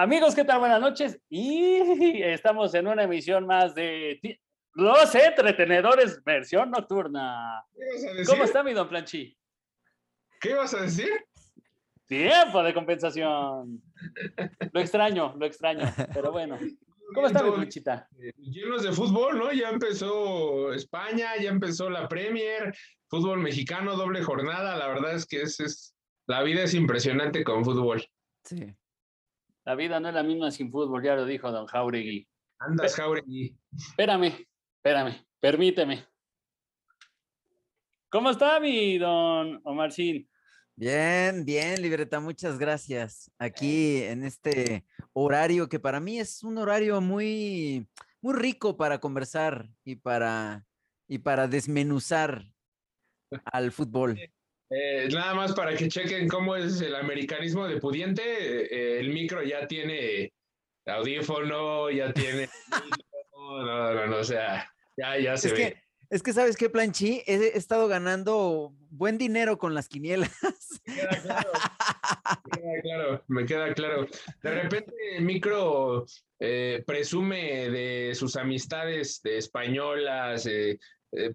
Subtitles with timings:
[0.00, 0.58] Amigos, ¿qué tal?
[0.58, 1.20] Buenas noches.
[1.28, 4.40] Y estamos en una emisión más de
[4.72, 7.62] Los Entretenedores, versión nocturna.
[8.26, 9.36] ¿Cómo está mi don Planchi?
[10.40, 11.10] ¿Qué ibas a decir?
[12.06, 13.82] Tiempo de compensación.
[14.72, 15.84] Lo extraño, lo extraño,
[16.14, 16.58] pero bueno.
[17.14, 18.08] ¿Cómo está mi Planchita?
[18.38, 19.52] Llenos de fútbol, ¿no?
[19.52, 22.74] Ya empezó España, ya empezó la Premier,
[23.08, 24.74] fútbol mexicano, doble jornada.
[24.74, 25.94] La verdad es que es, es
[26.26, 28.02] la vida es impresionante con fútbol.
[28.44, 28.74] Sí.
[29.64, 32.26] La vida no es la misma sin fútbol, ya lo dijo don Jauregui.
[32.58, 33.56] Andas, Jauregui.
[33.76, 36.06] Espérame, espérame, permíteme.
[38.08, 40.28] ¿Cómo está mi don Omarcín?
[40.74, 43.30] Bien, bien, libreta, muchas gracias.
[43.38, 47.88] Aquí en este horario que para mí es un horario muy,
[48.20, 50.66] muy rico para conversar y para,
[51.06, 52.46] y para desmenuzar
[53.44, 54.18] al fútbol.
[54.74, 59.42] Eh, nada más para que chequen cómo es el americanismo de pudiente, eh, el micro
[59.42, 60.32] ya tiene
[60.86, 62.48] audífono, ya tiene...
[63.32, 65.76] no, no, no, o sea, ya, ya se ve.
[66.08, 67.22] es que, ¿sabes qué, Planchi?
[67.26, 70.30] He, estado ganando buen dinero con las quinielas.
[70.86, 71.50] Me queda claro.
[72.44, 74.06] Me queda claro, me queda claro.
[74.42, 76.06] De repente el micro
[76.40, 80.78] eh, presume de sus amistades de españolas, eh,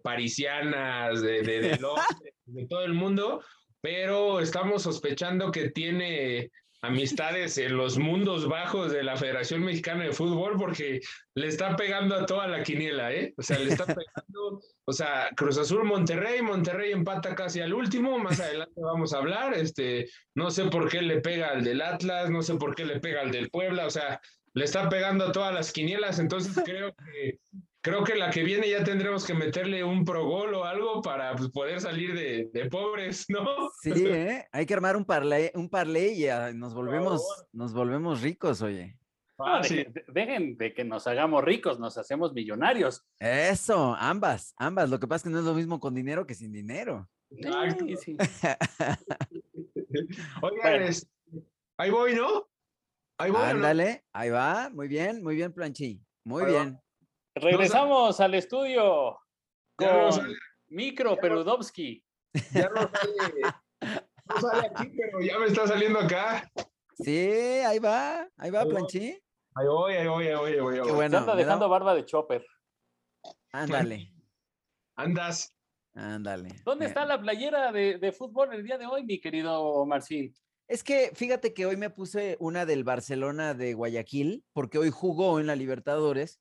[0.02, 1.60] parisianas, de, de,
[2.46, 3.44] de, todo el mundo,
[3.82, 10.12] pero estamos sospechando que tiene amistades en los mundos bajos de la Federación Mexicana de
[10.12, 11.02] Fútbol porque
[11.36, 13.34] le está pegando a toda la quiniela, ¿eh?
[13.38, 18.20] O sea, le está pegando, o sea, Cruz Azul Monterrey, Monterrey empata casi al último,
[18.20, 22.30] más adelante vamos a hablar, este, no sé por qué le pega al del Atlas,
[22.30, 24.22] no sé por qué le pega al del Puebla, o sea,
[24.54, 27.40] le está pegando a todas las quinielas, entonces creo que
[27.88, 31.34] creo que la que viene ya tendremos que meterle un pro gol o algo para
[31.36, 33.46] pues, poder salir de, pobres, ¿no?
[33.82, 34.46] Sí, ¿eh?
[34.52, 38.98] hay que armar un parlay, un parlay y nos volvemos, nos volvemos ricos, oye.
[39.40, 39.62] Ah,
[40.08, 43.06] dejen de que nos hagamos ricos, nos hacemos millonarios.
[43.20, 44.90] Eso, ambas, ambas.
[44.90, 47.08] Lo que pasa es que no es lo mismo con dinero que sin dinero.
[47.30, 48.18] Sí, sí.
[50.42, 50.92] Oigan,
[51.78, 52.50] ahí voy, ¿no?
[53.20, 53.42] Ahí voy.
[53.44, 54.72] Ándale, ahí va.
[54.74, 56.02] Muy bien, muy bien, Planchi.
[56.26, 56.80] Muy bien.
[57.40, 59.20] Regresamos al estudio
[59.76, 60.36] con
[60.68, 62.04] Micro Perudovsky.
[62.54, 66.50] Ya no sale, no sale aquí, pero ya me está saliendo acá.
[67.00, 69.20] Sí, ahí va, ahí va, Planchi.
[69.56, 70.82] Ahí voy, ahí voy, ahí voy, ahí voy.
[70.82, 71.18] Qué bueno.
[71.18, 72.46] anda dejando barba de chopper.
[73.52, 74.12] Ándale.
[74.96, 75.54] Andas.
[75.94, 76.50] Ándale.
[76.64, 80.34] ¿Dónde está la playera de, de, fútbol el día de hoy, mi querido Marcín?
[80.68, 85.40] Es que fíjate que hoy me puse una del Barcelona de Guayaquil, porque hoy jugó
[85.40, 86.40] en la Libertadores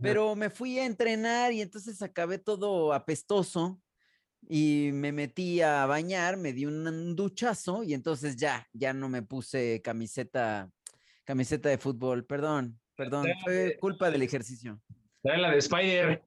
[0.00, 3.80] pero me fui a entrenar y entonces acabé todo apestoso
[4.48, 9.22] y me metí a bañar, me di un, duchazo y entonces ya, ya no me
[9.22, 10.70] puse camiseta,
[11.24, 12.24] camiseta de fútbol.
[12.24, 14.80] Perdón, perdón, fue culpa del ejercicio.
[15.22, 16.22] Trae la de Spider.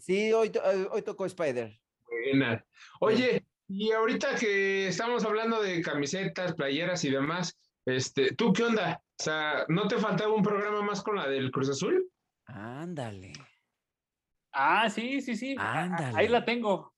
[0.00, 0.52] Sí, hoy,
[0.90, 1.78] hoy tocó Spider.
[2.06, 2.64] Buena.
[3.00, 9.02] Oye, y ahorita que estamos hablando de camisetas, playeras y demás, este, ¿tú qué onda?
[9.20, 12.10] O sea, ¿no te faltaba un programa más con la del Cruz Azul?
[12.48, 13.32] Ándale.
[14.52, 15.54] Ah, sí, sí, sí.
[15.58, 16.18] Ándale.
[16.18, 16.92] Ahí la tengo.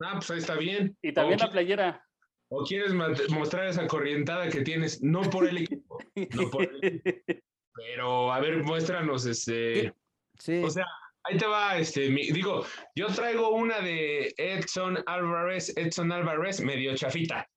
[0.00, 0.96] Ah, pues ahí está bien.
[1.02, 2.02] Y también la playera.
[2.48, 2.92] ¿O quieres
[3.30, 5.02] mostrar esa corrientada que tienes?
[5.02, 5.98] No por el equipo,
[6.34, 7.42] no por el equipo.
[7.74, 9.92] Pero, a ver, muéstranos, este.
[10.38, 10.62] Sí.
[10.62, 10.86] O sea,
[11.24, 12.64] ahí te va, este, digo,
[12.94, 17.48] yo traigo una de Edson Álvarez, Edson Álvarez, medio chafita.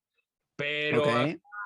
[0.55, 1.03] Pero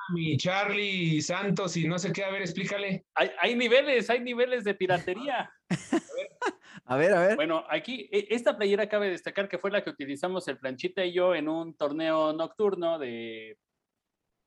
[0.09, 3.06] mi Charlie Santos y no sé qué, a ver, explícale.
[3.16, 5.52] Hay, niveles, hay niveles de piratería.
[6.86, 7.14] A ver.
[7.14, 10.58] a ver, Bueno, aquí, e, esta playera cabe destacar que fue la que utilizamos el
[10.58, 13.58] Planchita y yo en un torneo nocturno de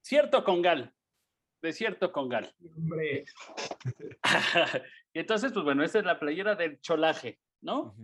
[0.02, 0.92] cierto Congal.
[1.62, 2.54] De cierto Congal.
[2.76, 3.24] Hombre.
[5.14, 7.96] y entonces, pues bueno, esta es la playera del cholaje, ¿no?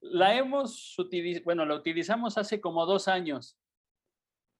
[0.00, 3.58] La hemos utilizado, bueno, la utilizamos hace como dos años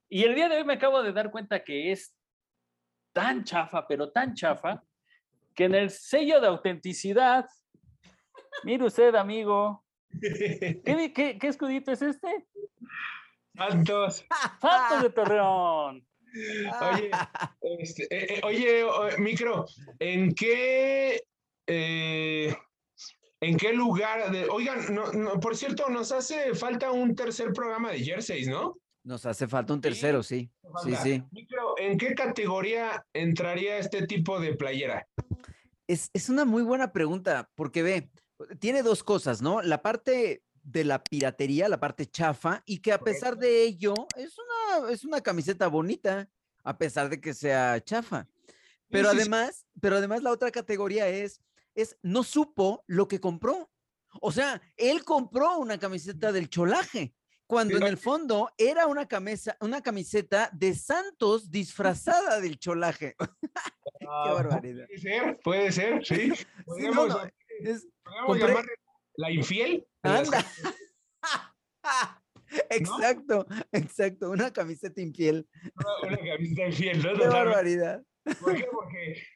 [0.09, 2.15] y el día de hoy me acabo de dar cuenta que es
[3.13, 4.83] tan chafa, pero tan chafa,
[5.55, 7.47] que en el sello de autenticidad,
[8.65, 9.85] mire usted, amigo,
[10.83, 12.47] ¿qué, escudito es este?
[13.57, 14.25] Santos.
[14.61, 16.07] Santos de Torreón.
[16.93, 17.11] Oye,
[17.81, 18.85] este, eh, eh, oye,
[19.19, 19.67] micro,
[19.99, 21.23] ¿en qué,
[21.67, 22.55] eh,
[23.41, 24.31] en qué lugar?
[24.31, 24.79] De, oigan,
[25.41, 28.79] por cierto, nos hace falta un tercer programa de jerseys, ¿no?
[29.09, 30.51] Nos hace falta un tercero, sí.
[30.85, 31.25] Sí, sí.
[31.79, 35.09] ¿En qué categoría entraría este tipo de playera?
[35.87, 38.11] Es, una muy buena pregunta, porque ve,
[38.59, 39.63] tiene dos cosas, ¿no?
[39.63, 44.37] La parte de la piratería, la parte chafa, y que a pesar de ello es
[44.39, 46.29] una, es una camiseta bonita,
[46.63, 48.29] a pesar de que sea chafa.
[48.91, 51.41] Pero además, pero además la otra categoría es,
[51.75, 53.71] es no supo lo que compró.
[54.21, 57.15] O sea, él compró una camiseta del cholaje,
[57.49, 63.17] cuando en el fondo era una, camisa, una camiseta de Santos disfrazada del cholaje.
[63.99, 64.87] Qué ah, barbaridad.
[64.87, 66.33] Puede ser, puede ser, sí.
[68.27, 68.55] Podemos,
[69.17, 69.85] la infiel.
[70.03, 70.45] Anda.
[72.71, 75.49] exacto, exacto, una camiseta infiel.
[76.03, 77.19] Una, camiseta infiel, ¿no?
[77.19, 78.03] Qué barbaridad.
[78.41, 78.69] ¿Por qué?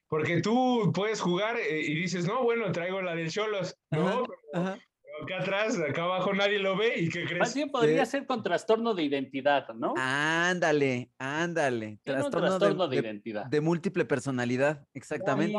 [0.06, 3.75] Porque, tú puedes jugar eh, y dices, no, bueno, traigo la del Cholos.
[3.91, 4.26] No,
[5.23, 7.39] acá atrás, acá abajo nadie lo ve y ¿qué crees?
[7.39, 9.95] Más bien podría ser con trastorno de identidad, ¿no?
[9.97, 11.99] Ándale, ándale.
[12.05, 13.47] Trastorno, de, identidad.
[13.47, 15.59] De múltiple personalidad, exactamente.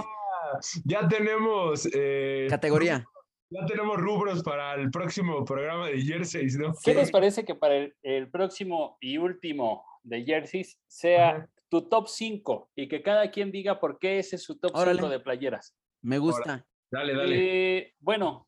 [0.85, 1.87] Ya, tenemos...
[1.93, 3.05] Eh, Categoría.
[3.49, 6.73] Ya tenemos rubros para el próximo programa de jerseys, ¿no?
[6.83, 12.71] ¿Qué les parece que para el, próximo y último de jerseys sea tu top 5
[12.75, 15.75] y que cada quien diga por qué ese es su top 5 de playeras?
[16.01, 16.65] Me gusta.
[16.91, 17.77] Dale, dale.
[17.77, 18.47] Eh, bueno,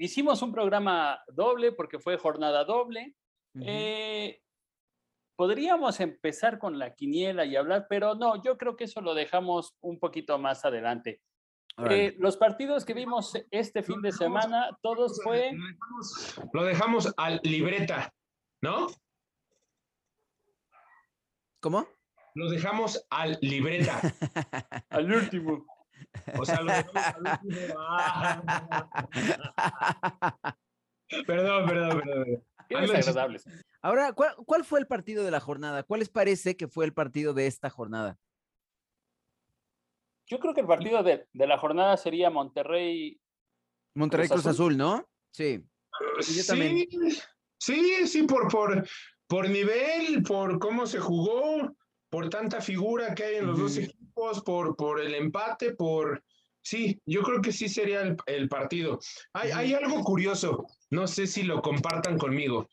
[0.00, 3.14] hicimos un programa doble porque fue jornada doble.
[3.60, 4.40] Eh,
[5.36, 9.76] podríamos empezar con la quiniela y hablar, pero no, yo creo que eso lo dejamos
[9.80, 11.20] un poquito más adelante.
[11.88, 15.52] Eh, los partidos que vimos este fin de semana, todos fue...
[16.52, 18.12] Lo dejamos, al libreta,
[18.62, 18.86] ¿no?
[21.60, 21.86] ¿Cómo?
[22.34, 24.00] Lo dejamos al libreta.
[24.90, 25.66] al último.
[26.38, 27.74] O sea, lo dejamos al último.
[31.26, 32.44] perdón, perdón, perdón.
[33.82, 35.82] Ahora, ¿cuál, ¿cuál fue el partido de la jornada?
[35.82, 38.18] ¿Cuál les parece que fue el partido de esta jornada?
[40.30, 43.20] Yo creo que el partido de, la jornada sería Monterrey.
[43.96, 44.76] Monterrey Cruz, Azul.
[44.76, 45.08] ¿no?
[45.32, 45.64] Sí.
[46.20, 46.88] sí,
[47.58, 48.88] sí, sí, por, por,
[49.26, 51.74] por nivel, por cómo se jugó,
[52.10, 56.22] por tanta figura que hay en los dos equipos, por, por el empate, por...
[56.62, 58.98] Sí, yo creo que sí sería el, partido.
[59.32, 62.68] Hay, hay, algo curioso, no sé si lo compartan conmigo.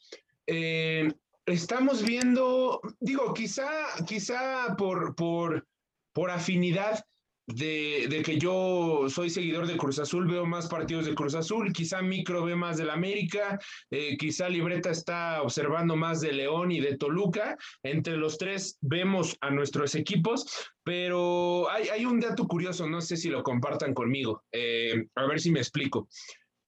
[0.45, 1.09] Eh,
[1.45, 3.69] estamos viendo, digo, quizá,
[4.05, 5.65] quizá por, por,
[6.11, 7.05] por afinidad,
[7.47, 12.01] de, que yo soy seguidor de Cruz Azul, veo más partidos de Cruz Azul, quizá
[12.01, 13.57] Micro ve más del América,
[13.89, 17.57] eh, quizá Libreta está observando más de León y de Toluca.
[17.83, 23.29] Entre los tres vemos a nuestros equipos, pero hay, un dato curioso, no sé si
[23.29, 26.09] lo compartan conmigo, eh, a ver si me explico.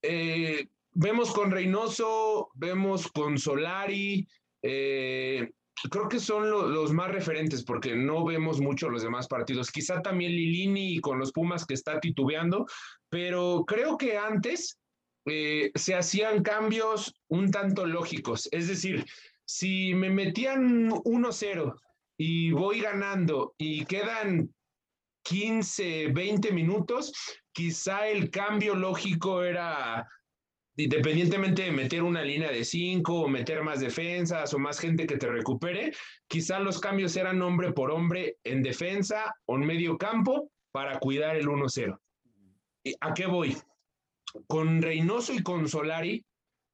[0.01, 4.25] Eh, vemos con Reynoso, vemos con Solari,
[5.89, 9.71] creo que son los más referentes porque no vemos mucho los demás partidos.
[9.71, 12.65] Quizá también Lilini con los Pumas que está titubeando,
[13.09, 14.77] pero creo que antes
[15.25, 18.49] eh, se hacían cambios un tanto lógicos.
[18.51, 19.05] Es decir,
[19.45, 21.75] si me metían 1-0
[22.17, 24.53] y voy ganando y quedan
[25.23, 27.13] 15, 20 minutos,
[27.51, 30.07] quizá el cambio lógico era
[30.79, 35.17] independientemente de meter una línea de cinco o meter más defensas o más gente que
[35.17, 35.91] te recupere,
[36.27, 41.35] quizá los cambios eran hombre por hombre en defensa o en medio campo para cuidar
[41.35, 41.99] el 1-0.
[43.01, 43.57] ¿A qué voy?
[44.47, 46.23] Con Reynoso y con Solari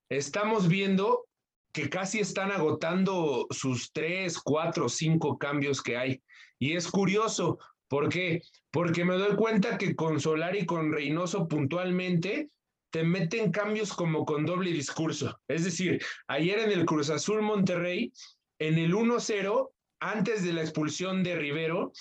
[0.09, 1.25] estamos viendo
[1.73, 6.21] que casi están agotando sus tres, cuatro, cinco cambios que hay.
[6.59, 7.57] Y es curioso,
[7.87, 8.43] ¿por qué?
[8.71, 12.51] Porque me doy cuenta que con Solari y con Reynoso puntualmente
[12.95, 15.37] te meten cambios como con doble discurso.
[15.49, 18.13] Es decir, ayer en el Cruz Azul Monterrey,
[18.57, 21.91] en el 1-0, antes de la expulsión de Rivero,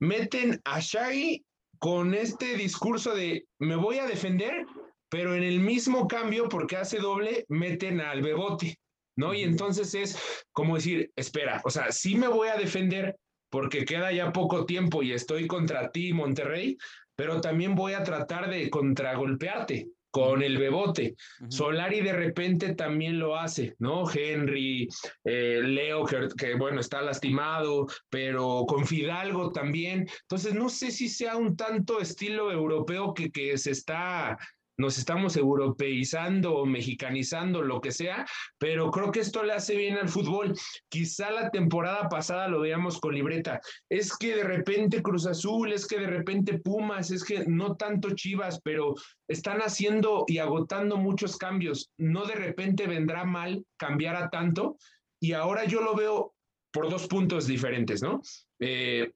[0.00, 1.44] meten a Shaggy
[1.78, 4.64] con este discurso de me voy a defender,
[5.10, 8.80] pero en el mismo cambio, porque hace doble, meten al Bebote,
[9.18, 9.34] ¿no?
[9.34, 13.18] Y entonces es como decir, espera, o sea, sí me voy a defender
[13.50, 16.78] porque queda ya poco tiempo y estoy contra ti, Monterrey,
[17.16, 21.16] pero también voy a tratar de contragolpearte con el Bebote.
[21.48, 24.04] Solari de repente también lo hace, ¿no?
[24.10, 24.88] Henry,
[25.24, 30.08] eh, Leo, que, bueno, está lastimado, pero con Fidalgo también.
[30.22, 34.38] Entonces, no sé si sea un tanto estilo europeo que, que se está
[34.78, 38.24] nos estamos europeizando o mexicanizando, lo que sea,
[38.58, 40.54] pero creo que esto le hace bien al fútbol.
[40.88, 43.60] Quizá la temporada pasada lo veamos con libreta.
[43.90, 48.14] Es que de repente Cruz Azul, es que de repente Pumas, es que no tanto
[48.14, 48.94] Chivas, pero
[49.28, 51.90] están haciendo y agotando muchos cambios.
[51.98, 54.76] No de repente vendrá mal cambiar a tanto.
[55.20, 56.34] Y ahora yo lo veo
[56.72, 58.20] por dos puntos diferentes, ¿no?
[58.60, 59.10] Eh,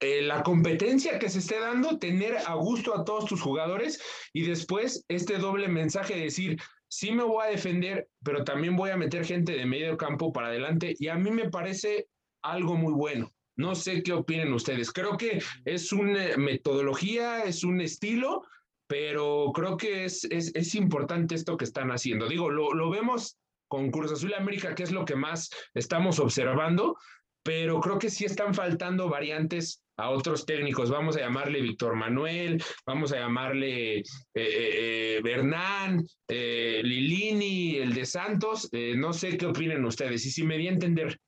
[0.00, 4.00] eh, la competencia que se esté dando, tener a gusto a todos tus jugadores
[4.32, 8.90] y después este doble mensaje de decir, sí me voy a defender, pero también voy
[8.90, 12.08] a meter gente de medio campo para adelante y a mí me parece
[12.42, 13.32] algo muy bueno.
[13.56, 14.92] No sé qué opinen ustedes.
[14.92, 18.42] Creo que es una metodología, es un estilo,
[18.88, 22.28] pero creo que es, es, importante esto que están haciendo.
[22.28, 26.96] Digo, lo, lo vemos con Cruz Azul América, que es lo que más estamos observando,
[27.44, 30.90] pero creo que sí están faltando variantes a otros técnicos.
[30.90, 37.94] Vamos a llamarle Víctor Manuel, vamos a llamarle eh, eh, eh Bernán, eh, Lilini, el
[37.94, 38.70] de Santos.
[38.96, 41.18] no sé qué opinen ustedes y si me di a entender.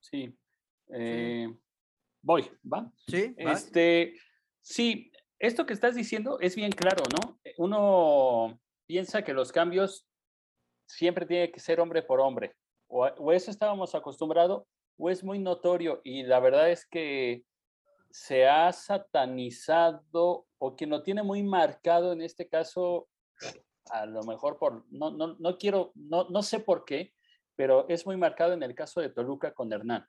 [0.00, 0.34] Sí.
[2.22, 2.90] Voy, ¿va?
[3.06, 3.34] Sí.
[3.36, 4.14] Este,
[4.60, 7.38] sí, esto que estás diciendo es bien claro, ¿no?
[7.58, 10.06] Uno piensa que los cambios
[10.86, 12.54] siempre tiene que ser hombre por hombre.
[12.90, 14.64] O, o eso estábamos acostumbrados
[14.96, 17.44] o es muy notorio y la verdad es que
[18.10, 23.08] se ha satanizado o quien lo tiene muy marcado en este caso,
[23.90, 27.14] a lo mejor por, no, no, no quiero, no, no sé por qué,
[27.56, 30.06] pero es muy marcado en el caso de Toluca con Hernán.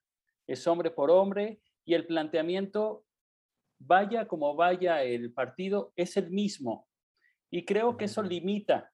[0.47, 3.05] Es hombre por hombre y el planteamiento,
[3.79, 6.87] vaya como vaya el partido, es el mismo.
[7.49, 8.91] Y creo que eso limita,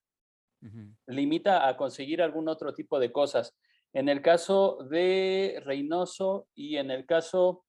[1.06, 3.54] limita a conseguir algún otro tipo de cosas.
[3.92, 7.65] En el caso de Reynoso y en el caso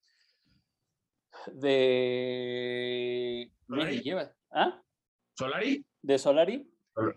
[1.54, 3.52] de...
[3.68, 4.04] ¿Solari?
[4.52, 4.82] ¿Ah?
[5.38, 5.86] ¿Solari?
[6.02, 6.72] De Solari.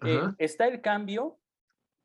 [0.04, 1.38] Eh, está el cambio,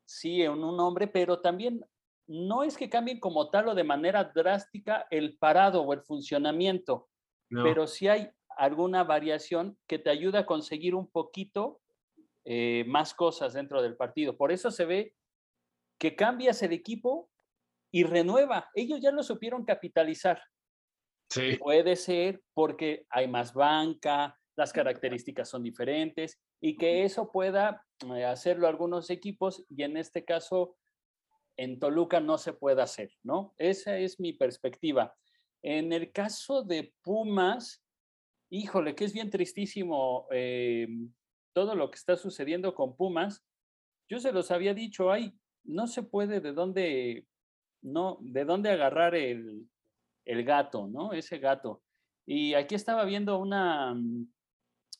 [0.04, 1.84] sí, en un hombre, pero también
[2.26, 7.08] no es que cambien como tal o de manera drástica el parado o el funcionamiento,
[7.48, 11.80] pero sí hay alguna variación que te ayuda a conseguir un poquito
[12.44, 14.36] eh, más cosas dentro del partido.
[14.36, 15.14] Por eso se ve
[15.98, 17.30] que cambias el equipo
[17.92, 18.70] y renueva.
[18.74, 20.42] Ellos ya lo supieron capitalizar.
[21.28, 21.56] Sí.
[21.56, 28.24] Puede ser porque hay más banca, las características son diferentes y que eso pueda eh,
[28.24, 30.76] hacerlo algunos equipos y en este caso
[31.58, 33.54] en Toluca no se puede hacer, ¿no?
[33.58, 35.14] Esa es mi perspectiva.
[35.62, 37.82] En el caso de Pumas,
[38.50, 40.86] híjole, que es bien tristísimo eh,
[41.54, 43.42] todo lo que está sucediendo con Pumas.
[44.08, 45.32] Yo se los había dicho, hay
[45.64, 47.26] no se puede de dónde,
[47.82, 49.68] no, de dónde agarrar el,
[50.44, 51.12] gato, ¿no?
[51.12, 51.82] Ese gato.
[52.26, 54.28] Y aquí estaba viendo una, mm,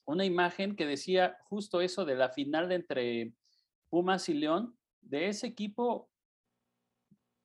[0.06, 3.32] una imagen que decía justo eso de la final entre
[3.90, 4.76] Pumas y León.
[5.00, 6.08] De ese equipo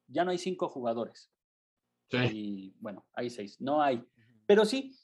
[0.07, 1.31] ya no hay cinco jugadores.
[2.09, 2.17] Sí.
[2.31, 4.03] Y bueno, hay seis, no hay.
[4.45, 4.95] Pero sí,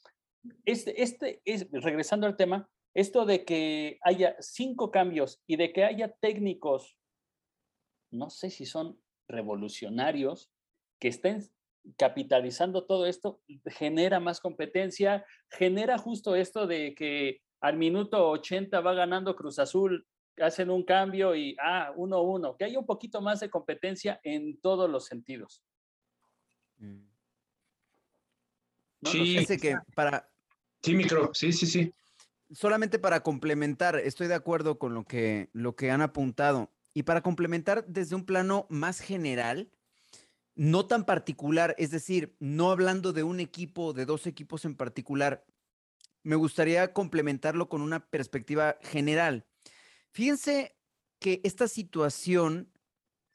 [0.64, 5.84] este, este es, regresando al tema, esto de que haya cinco cambios y de que
[5.84, 6.98] haya técnicos
[8.10, 10.50] no sé si son revolucionarios,
[10.98, 11.48] que estén
[11.96, 18.94] capitalizando todo esto, genera más competencia, genera justo esto de que al minuto 80 va
[18.94, 20.06] ganando Cruz Azul,
[20.40, 24.88] hacen un cambio y, ah, 1-1, que haya un poquito más de competencia en todos
[24.88, 25.62] los sentidos.
[26.78, 27.00] Mm.
[29.04, 30.28] sí, que para...
[30.82, 31.92] Sí, micro, sí, sí, sí.
[32.52, 36.70] Solamente para complementar, estoy de acuerdo con lo que, lo que han apuntado.
[36.94, 39.70] Y para complementar desde un plano más general,
[40.58, 45.46] no tan particular, es decir, no hablando de un equipo, de dos equipos en particular,
[46.24, 49.46] me gustaría complementarlo con una perspectiva general.
[50.10, 50.76] Fíjense
[51.20, 52.72] que esta situación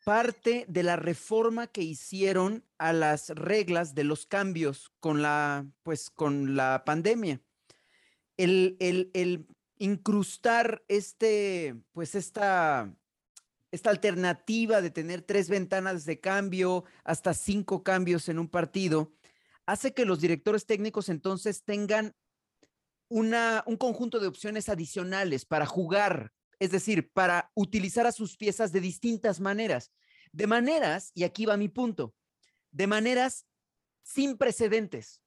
[0.04, 6.10] parte de la reforma que hicieron a las reglas de los cambios con la, pues,
[6.10, 7.42] con la pandemia.
[8.36, 12.94] El, el, el incrustar este, pues, esta
[13.74, 19.16] esta alternativa de tener tres ventanas de cambio, hasta cinco cambios en un partido,
[19.66, 22.16] hace que los directores técnicos entonces tengan
[23.10, 28.72] una, un conjunto de opciones adicionales para jugar, es decir, para utilizar a sus piezas
[28.74, 29.92] de distintas maneras.
[30.32, 32.14] De maneras, y aquí va mi punto,
[32.70, 33.48] de maneras
[34.04, 35.24] sin precedentes.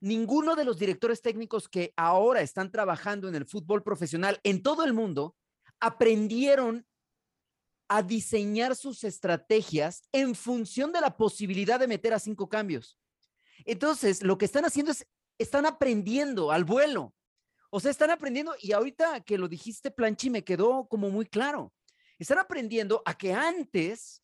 [0.00, 4.84] Ninguno de los directores técnicos que ahora están trabajando en el fútbol profesional en todo
[4.84, 5.36] el mundo
[5.80, 6.86] aprendieron
[7.88, 12.98] a diseñar sus estrategias en función de la posibilidad de meter a cinco cambios.
[13.64, 15.06] Entonces, lo que están haciendo es,
[15.38, 17.14] están aprendiendo al vuelo.
[17.70, 21.72] O sea, están aprendiendo, y ahorita que lo dijiste, Planchi, me quedó como muy claro.
[22.18, 24.22] Están aprendiendo a que antes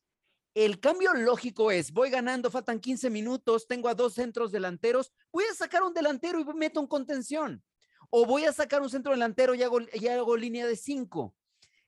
[0.54, 5.44] el cambio lógico es, voy ganando, faltan 15 minutos, tengo a dos centros delanteros, voy
[5.50, 7.62] a sacar un delantero y meto un contención.
[8.10, 11.34] O voy a sacar un centro delantero y hago, y hago línea de cinco.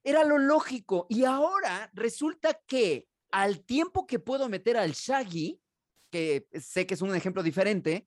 [0.06, 1.06] Era lo lógico.
[1.08, 5.60] Y ahora resulta que al tiempo que puedo meter al Shaggy,
[6.10, 8.06] que sé que es un ejemplo diferente,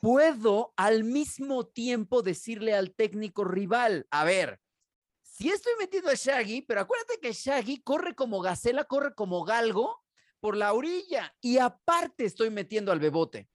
[0.00, 4.58] puedo al mismo tiempo decirle al técnico rival, a ver,
[5.20, 10.02] si estoy metiendo a Shaggy, pero acuérdate que Shaggy corre como gacela, corre como galgo,
[10.40, 13.48] por la orilla y aparte estoy metiendo al bebote.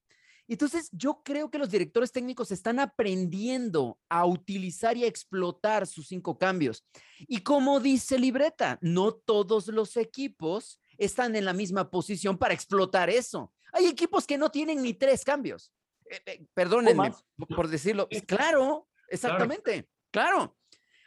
[0.54, 6.10] Entonces, yo creo que los directores técnicos están aprendiendo a utilizar y a explotar sus
[6.10, 6.86] cinco cambios.
[7.20, 13.10] Y como dice Libreta, no todos los equipos están en la misma posición para explotar
[13.10, 13.54] eso.
[13.72, 15.72] Hay equipos que no tienen ni tres cambios.
[16.10, 17.14] Eh, eh, perdónenme
[17.56, 18.10] por decirlo.
[18.28, 19.88] Claro, exactamente.
[20.12, 20.58] Claro.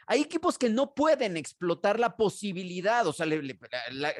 [0.07, 3.27] Hay equipos que no pueden explotar la posibilidad, o sea,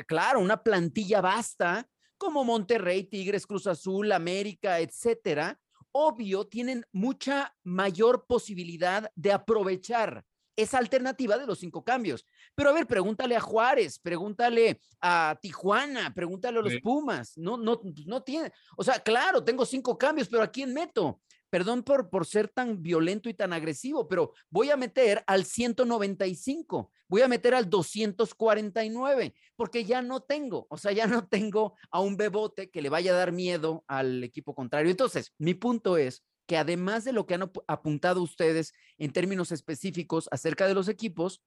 [0.06, 5.60] claro, una plantilla basta como Monterrey, Tigres, Cruz Azul, América, etcétera,
[5.92, 12.26] obvio, tienen mucha mayor posibilidad de aprovechar esa alternativa de los cinco cambios.
[12.56, 17.38] Pero a ver, pregúntale a Juárez, pregúntale a Tijuana, pregúntale a los Pumas.
[17.38, 18.52] No, no, no tiene.
[18.78, 21.22] O sea, claro, tengo cinco cambios, pero ¿a quién meto?
[21.50, 26.92] Perdón por, por ser tan violento y tan agresivo, pero voy a meter al 195,
[27.08, 32.02] voy a meter al 249, porque ya no tengo, o sea, ya no tengo a
[32.02, 34.92] un bebote que le vaya a dar miedo al equipo contrario.
[34.92, 40.28] Entonces, mi punto es que además de lo que han apuntado ustedes en términos específicos
[40.32, 41.42] acerca de los equipos,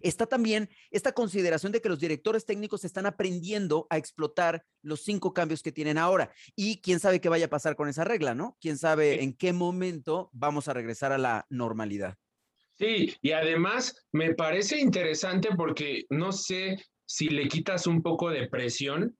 [0.00, 5.32] está también esta consideración de que los directores técnicos están aprendiendo a explotar los cinco
[5.32, 6.32] cambios que tienen ahora.
[6.56, 8.56] Y quién sabe qué vaya a pasar con esa regla, ¿no?
[8.60, 12.16] Quién sabe en qué momento vamos a regresar a la normalidad.
[12.78, 18.46] Sí, y además me parece interesante porque no sé si le quitas un poco de
[18.48, 19.16] presión,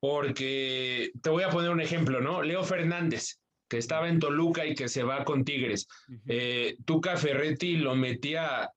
[0.00, 2.42] porque te voy a poner un ejemplo, ¿no?
[2.42, 5.86] Leo Fernández, que estaba en Toluca y que se va con Tigres.
[6.26, 8.70] Eh, Tuca Ferretti lo metía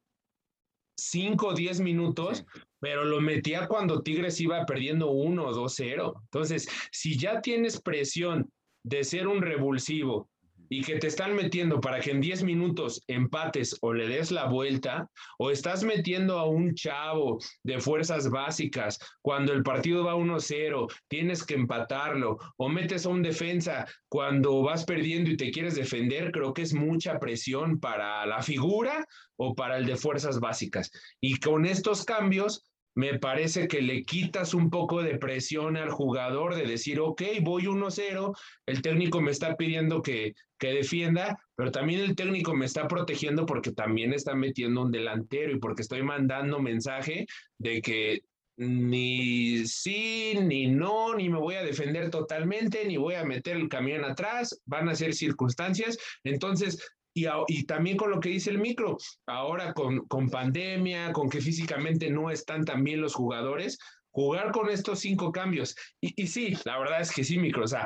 [0.98, 2.46] 5 o 10 minutos,
[2.80, 6.14] pero lo metía cuando Tigres iba perdiendo 1 o 2-0.
[6.24, 8.50] Entonces, si ya tienes presión
[8.84, 10.30] de ser un revulsivo,
[10.70, 14.46] y que te están metiendo para que en 10 minutos empates o le des la
[14.46, 20.92] vuelta, o estás metiendo a un chavo de fuerzas básicas cuando el partido va 1-0,
[21.08, 26.32] tienes que empatarlo, o metes a un defensa cuando vas perdiendo y te quieres defender,
[26.32, 29.06] creo que es mucha presión para la figura
[29.38, 30.92] o para el de fuerzas básicas.
[31.20, 36.56] Y con estos cambios, me parece que le quitas un poco de presión al jugador
[36.56, 38.34] de decir, ok, voy 1-0,
[38.66, 43.46] el técnico me está pidiendo que, que defienda, pero también el técnico me está protegiendo
[43.46, 47.26] porque también está metiendo un delantero y porque estoy mandando mensaje
[47.58, 48.22] de que
[48.58, 53.68] ni sí, ni no, ni me voy a defender totalmente, ni voy a meter el
[53.68, 55.98] camión atrás, van a ser circunstancias.
[56.24, 56.80] Entonces,
[57.16, 62.10] y, también con lo que dice el micro, ahora con, con pandemia, con que físicamente
[62.10, 63.78] no están tan bien los jugadores,
[64.12, 65.76] jugar con estos cinco cambios.
[66.02, 67.86] Y, y, sí, la verdad es que sí, micro, o sea,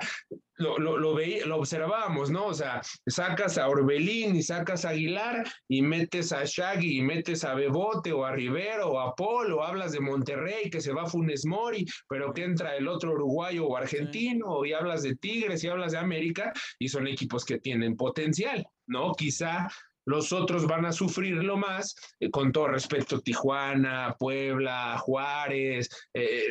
[0.58, 1.16] lo, lo, lo,
[1.46, 2.48] lo observábamos, ¿no?
[2.48, 7.44] O sea, sacas a Orbelín y sacas a Aguilar y metes a Shaggy y metes
[7.44, 11.08] a Bebote o a Rivero o a Paul o hablas de Monterrey que se va
[11.08, 15.68] Funes Mori, pero que entra el otro uruguayo o argentino y hablas de Tigres y
[15.68, 18.68] hablas de América y son equipos que tienen potencial.
[18.90, 19.14] ¿No?
[19.14, 19.70] Quizá
[20.06, 26.48] los otros van a sufrirlo más, eh, con todo respeto, Tijuana, Puebla, Juárez, eh,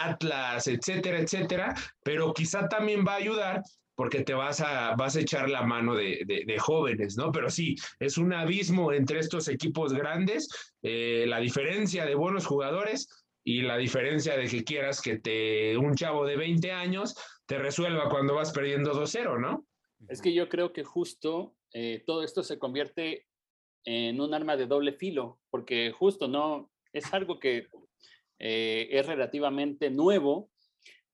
[0.00, 3.62] Atlas, etcétera, etcétera, pero quizá también va a ayudar
[3.94, 7.32] porque te vas a, vas a echar la mano de, jóvenes, ¿no?
[7.32, 10.48] Pero sí, es un abismo entre estos equipos grandes,
[10.82, 13.08] eh, la diferencia de buenos jugadores
[13.42, 17.14] y la diferencia de que quieras que te un chavo de 20 años
[17.46, 19.66] te resuelva cuando vas perdiendo 2-0, ¿no?
[20.08, 23.26] Es que yo creo que justo eh, todo esto se convierte
[23.84, 27.68] en un arma de doble filo, porque justo no es algo que
[28.38, 30.48] eh, es relativamente nuevo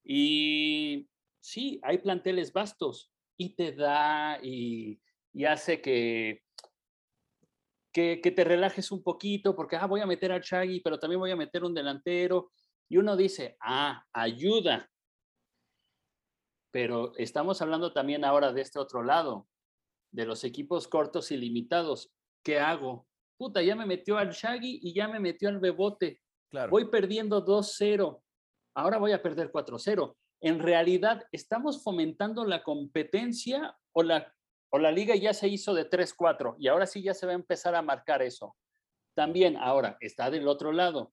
[0.05, 1.09] y
[1.41, 5.01] sí, hay planteles vastos y te da y,
[5.45, 6.45] hace que,
[7.93, 11.33] que, te relajes un poquito porque ah, voy a meter a Chagui, pero también voy
[11.33, 12.53] a meter un delantero
[12.89, 14.89] y uno dice, ah, ayuda.
[16.71, 19.49] Pero estamos hablando también ahora de este otro lado
[20.13, 22.13] de los equipos cortos y limitados.
[22.45, 23.07] ¿Qué hago?
[23.39, 26.21] Puta, ya me metió al Shaggy y ya me metió al Bebote.
[26.51, 26.71] Claro.
[26.71, 28.23] Voy perdiendo 2-0.
[28.77, 30.15] Ahora voy a perder 4-0.
[30.43, 34.35] En realidad, ¿estamos fomentando la competencia o la,
[34.71, 37.37] o la liga ya se hizo de 3-4 y ahora sí ya se va a
[37.37, 38.57] empezar a marcar eso?
[39.15, 41.13] También, ahora, está del otro lado.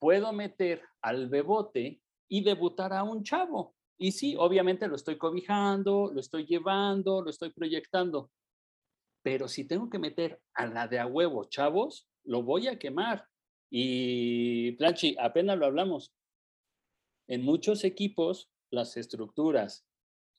[0.00, 3.74] Puedo meter al Bebote y debutar a un chavo.
[4.02, 8.30] Y sí, obviamente lo estoy cobijando, lo estoy llevando, lo estoy proyectando.
[9.22, 13.26] Pero si tengo que meter a la de a huevo, chavos, lo voy a quemar.
[13.68, 16.14] Y Planchi, apenas lo hablamos.
[17.28, 19.86] En muchos equipos, las estructuras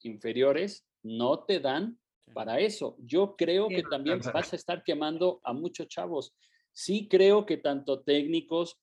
[0.01, 1.99] inferiores no te dan
[2.33, 2.97] para eso.
[2.97, 6.33] Yo creo que también vas a estar quemando a muchos chavos.
[6.73, 8.81] Sí creo que tanto técnicos,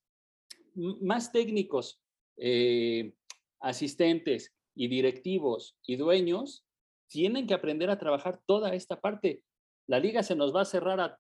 [0.77, 2.01] más técnicos,
[2.37, 3.13] eh,
[3.59, 6.65] asistentes y directivos y dueños
[7.09, 9.43] tienen que aprender a trabajar toda esta parte.
[9.89, 11.19] La liga se nos va a cerrar a,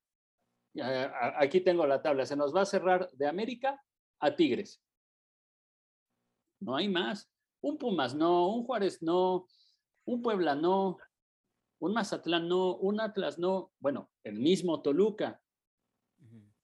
[1.40, 3.82] aquí tengo la tabla, se nos va a cerrar de América
[4.20, 4.80] a Tigres.
[6.60, 7.28] No hay más.
[7.60, 9.48] Un Pumas no, un Juárez no,
[10.04, 10.98] un Puebla no,
[11.80, 15.42] un Mazatlán no, un Atlas no, bueno, el mismo Toluca,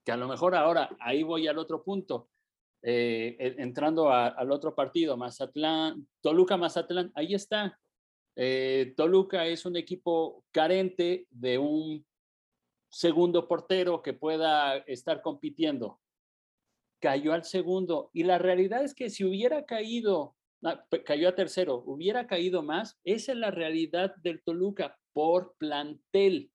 [0.04, 2.30] que a lo mejor ahora, ahí voy al otro punto,
[2.86, 7.80] eh, entrando al otro partido, Mazatlán, Toluca, Mazatlán, ahí está.
[8.36, 12.04] Eh, Toluca es un equipo carente de un
[12.90, 15.98] segundo portero que pueda estar compitiendo.
[17.00, 21.82] Cayó al segundo y la realidad es que si hubiera caído, ah, cayó a tercero,
[21.86, 26.50] hubiera caído más, esa es la realidad del Toluca por plantel,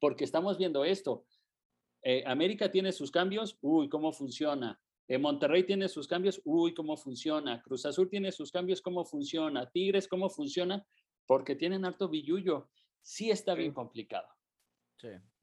[0.00, 1.26] porque estamos viendo esto.
[2.02, 4.80] Eh, América tiene sus cambios, uy, ¿cómo funciona?
[5.08, 7.60] Eh, Monterrey tiene sus cambios, uy, ¿cómo funciona?
[7.62, 9.68] Cruz Azul tiene sus cambios, ¿cómo funciona?
[9.70, 10.84] Tigres, ¿cómo funciona?
[11.26, 12.70] Porque tienen alto billullo.
[13.00, 14.26] Sí está bien complicado.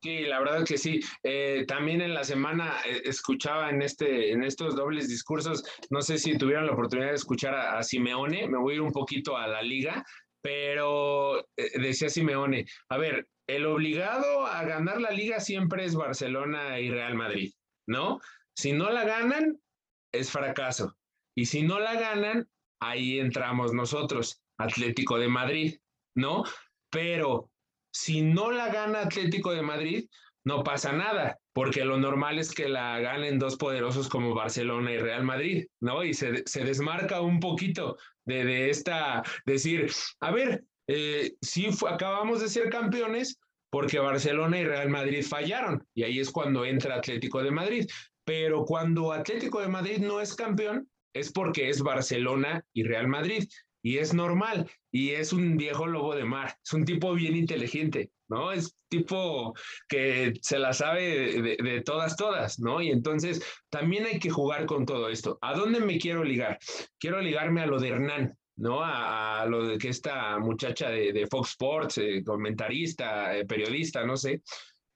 [0.02, 0.22] Sí.
[0.22, 1.02] la verdad que sí.
[1.24, 6.38] Eh, también en la semana escuchaba en, este, en estos dobles discursos, no sé si
[6.38, 9.48] tuvieron la oportunidad de escuchar a, a Simeone, me voy a ir un poquito a
[9.48, 10.06] la liga,
[10.42, 11.46] pero
[11.76, 17.16] decía Simeone, a ver, el obligado a ganar la liga siempre es Barcelona y Real
[17.16, 17.52] Madrid,
[17.88, 18.20] ¿no?
[18.60, 19.58] Si no la ganan,
[20.14, 20.98] es fracaso.
[21.34, 22.46] Y si no la ganan,
[22.82, 25.78] ahí entramos nosotros, Atlético de Madrid,
[26.14, 26.44] ¿no?
[26.92, 27.50] Pero
[27.94, 30.10] si no la gana Atlético de Madrid,
[30.44, 34.98] no pasa nada, porque lo normal es que la ganen dos poderosos como Barcelona y
[34.98, 36.04] Real Madrid, ¿no?
[36.04, 37.96] Y se, desmarca un poquito
[38.26, 44.66] de, de esta, decir, a ver, eh, sí acabamos de ser campeones porque Barcelona y
[44.66, 47.88] Real Madrid fallaron y ahí es cuando entra Atlético de Madrid.
[48.30, 53.50] Pero cuando Atlético de Madrid no es campeón es porque es Barcelona y Real Madrid
[53.82, 58.12] y es normal y es un viejo lobo de mar, es un tipo bien inteligente,
[58.28, 58.52] ¿no?
[58.52, 59.56] Es tipo
[59.88, 62.84] que se la sabe de, de, todas, todas, ¿no?
[62.84, 65.40] Y entonces también hay que jugar con todo esto.
[65.42, 66.60] ¿A dónde me quiero ligar?
[67.00, 68.38] Quiero ligarme a lo de Hernán.
[68.58, 68.82] ¿no?
[68.84, 74.42] A, lo de que esta muchacha de, Fox Sports, eh, comentarista, eh, periodista, no sé,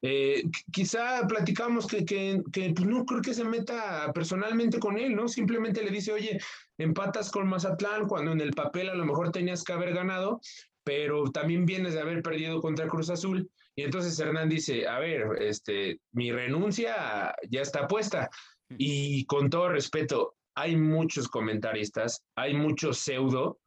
[0.06, 5.28] eh, quizá platicamos que, que, pues, no creo que se meta personalmente con él, ¿no?
[5.28, 6.38] Simplemente le dice, oye,
[6.76, 10.42] empatas con Mazatlán cuando en el papel a lo mejor tenías que haber ganado,
[10.84, 13.50] pero también vienes de haber perdido contra Cruz Azul.
[13.76, 18.28] Y entonces Hernán dice, a ver, este, mi renuncia ya está puesta.
[18.76, 23.58] Y con todo respeto, hay muchos comentaristas, hay muchos pseudo,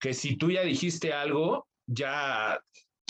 [0.00, 2.58] que si tú ya dijiste algo, ya,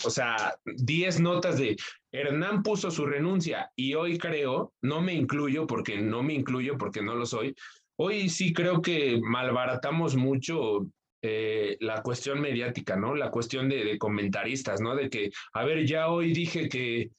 [0.05, 1.75] o sea, 10 notas de
[2.11, 7.01] Hernán puso su renuncia y hoy creo, no me incluyo porque no me incluyo porque
[7.01, 7.55] no lo soy,
[7.97, 10.85] hoy sí creo que malbaratamos mucho
[11.21, 13.15] eh, la cuestión mediática, ¿no?
[13.15, 14.95] La cuestión de, comentaristas, ¿no?
[14.95, 17.11] De que, a ver, ya hoy dije que,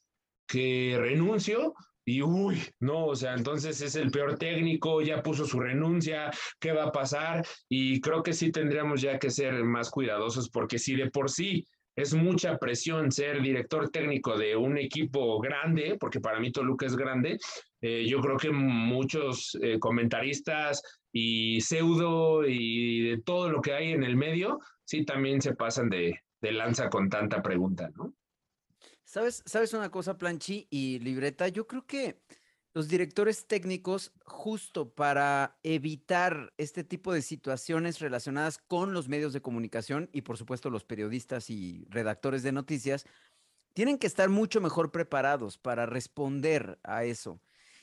[0.46, 1.74] que renuncio,
[2.06, 6.72] y uy, no, o sea, entonces es el peor técnico, ya puso su renuncia, ¿qué
[6.72, 7.46] va a pasar?
[7.68, 11.66] Y creo que sí tendríamos ya que ser más cuidadosos porque si de por sí
[11.96, 16.96] es mucha presión ser director técnico de un equipo grande, porque para mí Toluca es
[16.96, 17.38] grande,
[17.80, 23.92] eh, yo creo que muchos eh, comentaristas y pseudo y de todo lo que hay
[23.92, 28.14] en el medio, sí también se pasan de, de lanza con tanta pregunta, ¿no?
[29.04, 31.48] ¿Sabes, ¿Sabes una cosa, Planchi y Libreta?
[31.48, 32.20] Yo creo que
[32.74, 39.40] los directores técnicos, justo para evitar este tipo de situaciones relacionadas con los medios de
[39.40, 43.06] comunicación y por supuesto los periodistas y redactores de noticias,
[43.74, 47.40] tienen que estar mucho mejor preparados para responder a eso.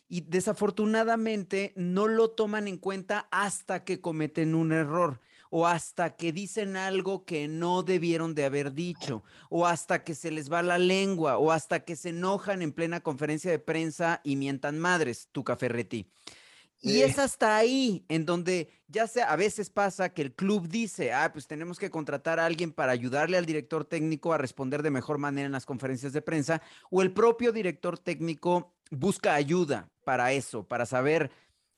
[0.10, 6.32] Y desafortunadamente no lo toman en cuenta hasta que cometen un error o hasta que
[6.32, 10.78] dicen algo que no debieron de haber dicho, o hasta que se les va la
[10.78, 15.44] lengua, o hasta que se enojan en plena conferencia de prensa y mientan madres, tu
[15.44, 16.08] Caferretti.
[16.84, 21.14] Y es hasta ahí en donde ya sea, a veces pasa que el club dice,
[21.14, 24.90] ah, pues tenemos que contratar a alguien para ayudarle al director técnico a responder de
[24.90, 30.32] mejor manera en las conferencias de prensa, o el propio director técnico busca ayuda para
[30.32, 31.30] eso, para saber,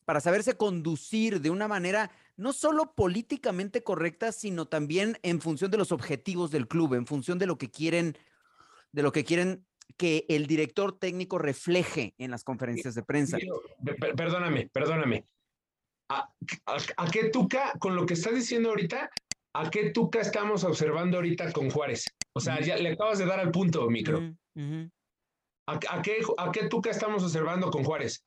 [0.06, 5.78] para saberse conducir de una manera no solo políticamente correcta, sino también en función de
[5.78, 8.18] los objetivos del club, en función de lo que quieren,
[8.92, 9.66] de lo que quieren
[9.98, 13.38] que el director técnico refleje en las conferencias de prensa.
[14.16, 15.26] Perdóname, perdóname.
[16.10, 16.30] ¿A,
[17.12, 19.10] qué tuca, con lo que estás diciendo ahorita,
[19.56, 22.06] a qué tuca estamos observando ahorita con Juárez?
[22.34, 24.34] O sea, ya le acabas de dar al punto, micro.
[25.68, 28.24] ¿A, qué, ¿A qué tuca estamos observando con Juárez?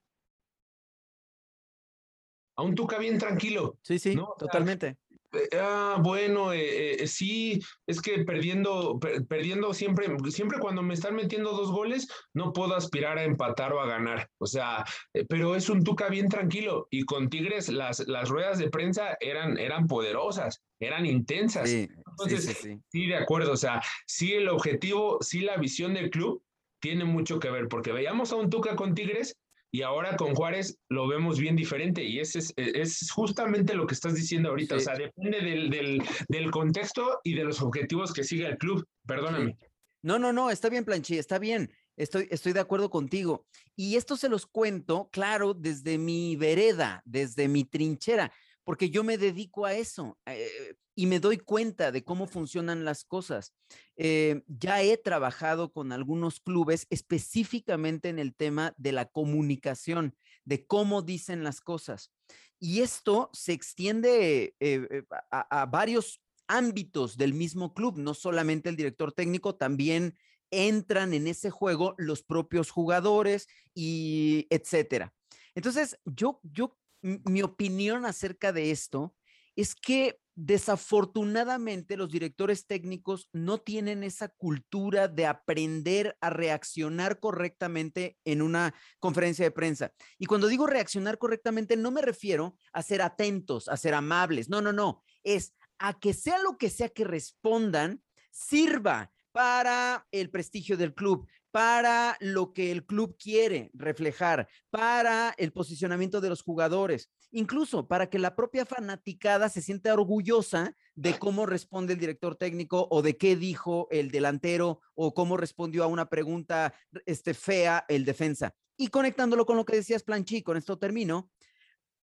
[2.57, 3.79] A un Tuca bien tranquilo.
[3.83, 4.97] Sí, sí, totalmente.
[5.33, 11.15] Eh, ah, bueno, eh, eh, sí, es que perdiendo, perdiendo siempre, siempre cuando me están
[11.15, 14.31] metiendo dos goles, no puedo aspirar a empatar o a ganar.
[14.39, 14.85] O sea,
[15.29, 16.89] pero es un Tuca bien tranquilo.
[16.91, 21.71] Y con Tigres las, las ruedas de prensa eran, eran poderosas, eran intensas.
[21.71, 23.53] Entonces, sí, sí, de acuerdo.
[23.53, 26.43] O sea, sí el objetivo, sí la visión del club
[26.81, 29.37] tiene mucho que ver, porque veíamos a un Tuca con Tigres
[29.73, 33.95] y ahora con Juárez lo vemos bien diferente y ese es, es justamente lo que
[33.95, 38.25] estás diciendo ahorita, o sea, depende del, del, del, contexto y de los objetivos que
[38.25, 39.57] sigue el club, perdóname.
[40.03, 41.73] No, no, no, está bien, Planchi, está bien.
[41.97, 43.47] Estoy, estoy de acuerdo contigo.
[43.75, 48.33] Y esto se los cuento, claro, desde mi vereda, desde mi trinchera,
[48.67, 50.19] porque yo me dedico a eso.
[50.27, 53.53] Eh, y me doy cuenta de cómo funcionan las cosas.
[53.97, 60.67] Eh, ya he trabajado con algunos clubes específicamente en el tema de la comunicación, de
[60.67, 62.13] cómo dicen las cosas.
[62.59, 68.77] Y esto se extiende eh, eh, a, varios ámbitos del mismo club, no solamente el
[68.77, 70.17] director técnico, también
[70.51, 75.13] entran en ese juego los propios jugadores y etcétera.
[75.55, 79.15] Entonces, yo, yo, mi opinión acerca de esto
[79.57, 88.19] es que desafortunadamente los directores técnicos no tienen esa cultura de aprender a reaccionar correctamente
[88.25, 89.93] en una conferencia de prensa.
[90.19, 94.61] Y cuando digo reaccionar correctamente, no me refiero a ser atentos, a ser amables, no,
[94.61, 100.77] no, no, es a que sea lo que sea que respondan, sirva para el prestigio
[100.77, 101.27] del club,
[101.57, 108.11] para lo que el club quiere reflejar, para el posicionamiento de los jugadores, incluso para
[108.11, 113.17] que la propia fanaticada se sienta orgullosa de cómo responde el director técnico o de
[113.17, 116.75] qué dijo el delantero o cómo respondió a una pregunta
[117.07, 118.53] este, fea el defensa.
[118.77, 121.31] Y conectándolo con lo que decías, Planchi, con esto termino,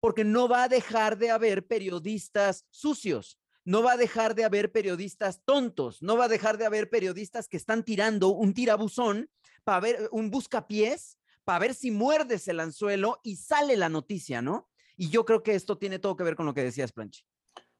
[0.00, 4.72] porque no va a dejar de haber periodistas sucios no va a dejar de haber
[4.72, 9.30] periodistas tontos, no va a dejar de haber periodistas que están tirando un tirabuzón
[9.64, 14.68] para ver un buscapiés, para ver si muerdes el anzuelo y sale la noticia, ¿no?
[14.96, 17.24] Y yo creo que esto tiene todo que ver con lo que decías, Planchi.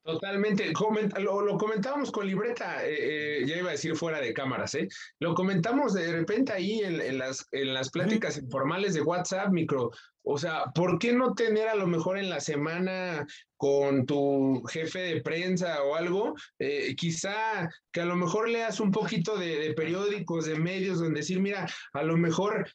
[0.04, 0.72] Totalmente.
[1.20, 4.88] lo, comentábamos con libreta, eh, eh, ya iba a decir fuera de cámaras, ¿eh?
[5.20, 9.90] Lo comentamos de repente ahí en, las, en las pláticas informales de WhatsApp, micro.
[10.24, 15.00] O sea, ¿por qué no tener a lo mejor en la semana con tu jefe
[15.00, 16.34] de prensa o algo?
[16.58, 21.40] Eh, quizá que a lo mejor leas un poquito de, periódicos, de medios, donde decir,
[21.40, 22.68] mira, a lo mejor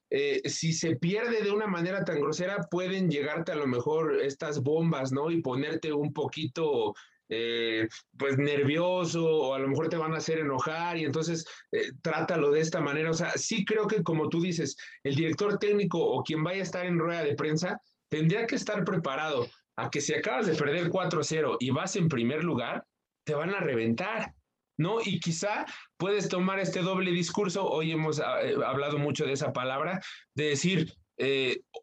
[0.46, 5.12] si se pierde de una manera tan grosera, pueden llegarte a lo mejor estas bombas,
[5.12, 5.32] ¿no?
[5.32, 6.94] Y ponerte un poquito
[7.30, 7.88] eh,
[8.18, 12.52] pues nervioso o a lo mejor te van a hacer enojar y entonces eh, trátalo
[12.52, 13.12] de esta manera.
[13.12, 16.64] O sea, sí creo que como tú dices, el director técnico o quien vaya a
[16.64, 20.90] estar en rueda de prensa tendría que estar preparado a que si acabas de perder
[20.90, 22.86] 4-0 y vas en primer lugar,
[23.26, 24.34] te van a reventar.
[24.80, 25.00] ¿No?
[25.04, 25.66] Y quizá
[25.98, 30.00] puedes tomar este doble discurso, hoy hemos ah, eh, hablado mucho de esa palabra,
[30.36, 30.94] de decir,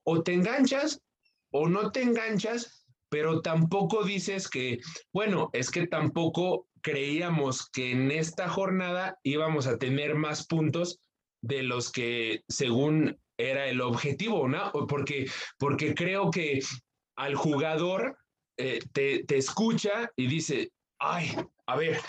[0.05, 1.03] o te enganchas
[1.51, 2.84] o no te enganchas,
[3.15, 4.81] pero tampoco dices que,
[5.13, 10.99] bueno, es que tampoco creíamos que en esta jornada íbamos a tener más puntos
[11.41, 14.73] de los que según era el objetivo, ¿no?
[14.89, 16.59] Porque, porque creo que
[17.17, 18.19] al jugador
[18.59, 22.01] eh, te, te escucha y dice, ay, a ver,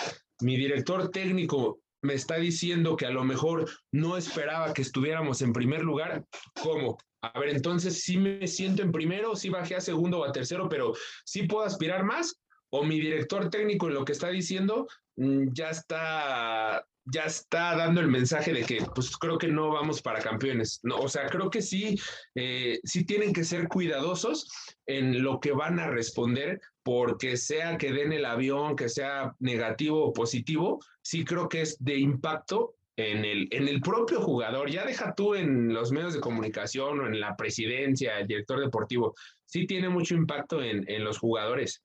[0.41, 5.53] mi director técnico me está diciendo que a lo mejor no esperaba que estuviéramos en
[5.53, 6.25] primer lugar.
[6.63, 6.97] ¿Cómo?
[7.33, 10.67] A ver, entonces sí me siento en primero, sí bajé a segundo o a tercero,
[10.69, 15.53] pero sí puedo aspirar más, o mi director técnico en lo que está diciendo mm,
[15.53, 20.19] ya está ya está dando el mensaje de que pues creo que no vamos para
[20.19, 20.79] campeones.
[20.81, 21.99] No, o sea, creo que sí,
[22.33, 24.49] eh, sí tienen que ser cuidadosos
[24.87, 30.03] en lo que van a responder, porque sea que den el avión, que sea negativo
[30.03, 34.85] o positivo, sí creo que es de impacto en el, en el propio jugador, ya
[34.85, 39.13] deja tú en los medios de comunicación o en la presidencia, el director deportivo,
[39.45, 41.83] sí tiene mucho impacto en, en los jugadores.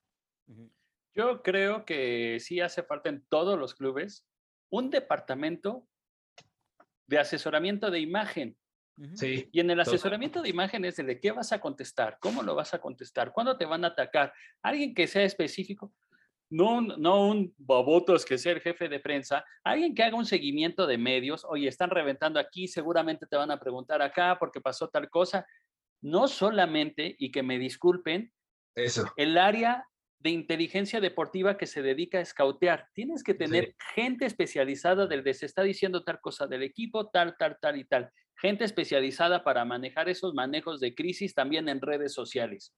[1.14, 4.24] Yo creo que sí hace falta en todos los clubes
[4.70, 5.86] un departamento
[7.06, 8.56] de asesoramiento de imagen.
[9.14, 12.54] Sí, y en el asesoramiento de imagen es de qué vas a contestar, cómo lo
[12.54, 14.32] vas a contestar, cuándo te van a atacar.
[14.62, 15.94] Alguien que sea específico
[16.50, 20.86] no, no un babotos que sea el jefe de prensa, alguien que haga un seguimiento
[20.86, 25.08] de medios, oye, están reventando aquí, seguramente te van a preguntar acá porque pasó tal
[25.08, 25.46] cosa.
[26.02, 28.32] No solamente, y que me disculpen,
[28.74, 29.06] Eso.
[29.16, 29.84] el área
[30.18, 32.88] de inteligencia deportiva que se dedica a escautear.
[32.94, 37.36] Tienes que tener gente especializada del de se está diciendo tal cosa del equipo, tal,
[37.38, 38.10] tal, tal y tal.
[38.36, 42.74] Gente especializada para manejar esos manejos de crisis también en redes sociales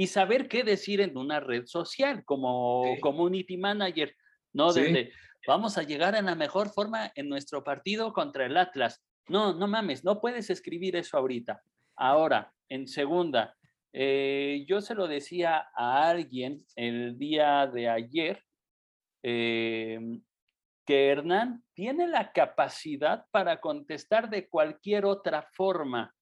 [0.00, 4.16] y saber qué decir en una red social como community manager,
[4.54, 4.72] ¿no?
[4.72, 5.12] Desde,
[5.46, 9.04] vamos a llegar en la mejor forma en nuestro partido contra el Atlas.
[9.28, 11.62] No, no mames, no puedes escribir eso ahorita.
[11.96, 13.54] Ahora, en segunda,
[13.92, 18.42] eh, yo se lo decía a alguien el día de ayer,
[19.22, 20.22] em,
[20.86, 26.14] que Hernán tiene la capacidad para contestar de cualquier otra forma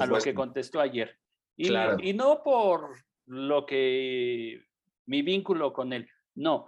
[0.00, 1.14] a lo que contestó ayer.
[1.58, 1.68] Y,
[2.02, 4.64] y, no por lo que
[5.06, 6.66] mi vínculo con él, no.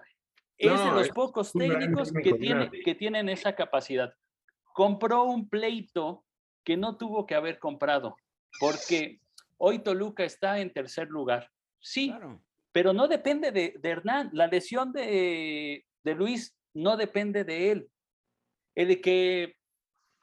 [0.57, 4.15] Es de los pocos técnicos que, tiene, que tienen esa capacidad.
[4.75, 6.25] Compró un pleito
[6.65, 8.15] que no tuvo que haber comprado,
[8.61, 9.21] porque
[9.57, 11.51] hoy Toluca está en tercer lugar.
[11.79, 12.15] Sí,
[12.73, 14.29] pero no depende de, de, Hernán.
[14.35, 17.89] La lesión de, de Luis no depende de él.
[18.75, 19.57] El que,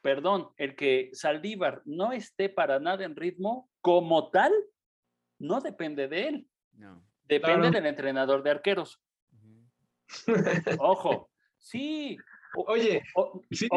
[0.01, 4.53] perdón, el que Saldívar no esté para nada en ritmo como tal,
[5.39, 6.47] no depende de él.
[6.73, 7.03] No.
[7.27, 9.01] Depende del entrenador de arqueros.
[10.79, 12.17] Ojo, sí.
[12.55, 13.03] Oye,
[13.51, 13.67] sí.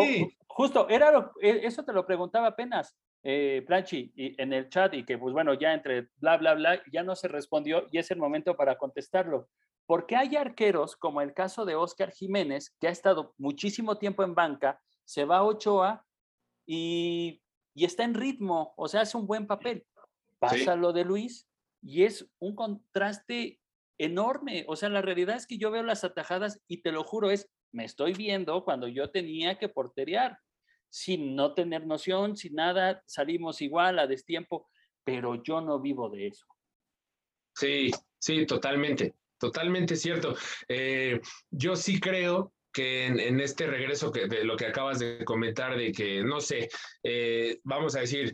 [0.47, 5.05] justo, era e, eso te lo preguntaba apenas, eh, Planchi, y en el chat, y
[5.05, 8.19] que pues bueno, ya entre bla, bla, bla, ya no se respondió y es el
[8.19, 9.49] momento para contestarlo.
[9.87, 14.37] Porque hay arqueros, como el caso de Oscar Jiménez, que ha estado muchísimo tiempo en
[14.37, 16.07] banca, se va a Ochoa
[16.65, 17.43] y,
[17.75, 19.85] y está en ritmo, o sea, hace un buen papel.
[20.39, 21.50] Pasa lo de Luis
[21.83, 23.61] y es un contraste
[23.99, 24.65] enorme.
[24.69, 27.51] O sea, la realidad es que yo veo las atajadas y te lo juro, es,
[27.73, 30.39] me estoy viendo cuando yo tenía que porterear,
[30.89, 34.69] sin no tener noción, sin nada, salimos igual a destiempo,
[35.05, 36.47] pero yo no vivo de eso.
[37.55, 40.35] Sí, sí, totalmente, totalmente cierto.
[40.69, 45.77] Eh, yo sí creo que en, este regreso que, de lo que acabas de comentar,
[45.77, 46.69] de que, no sé,
[47.03, 48.33] eh, vamos a decir,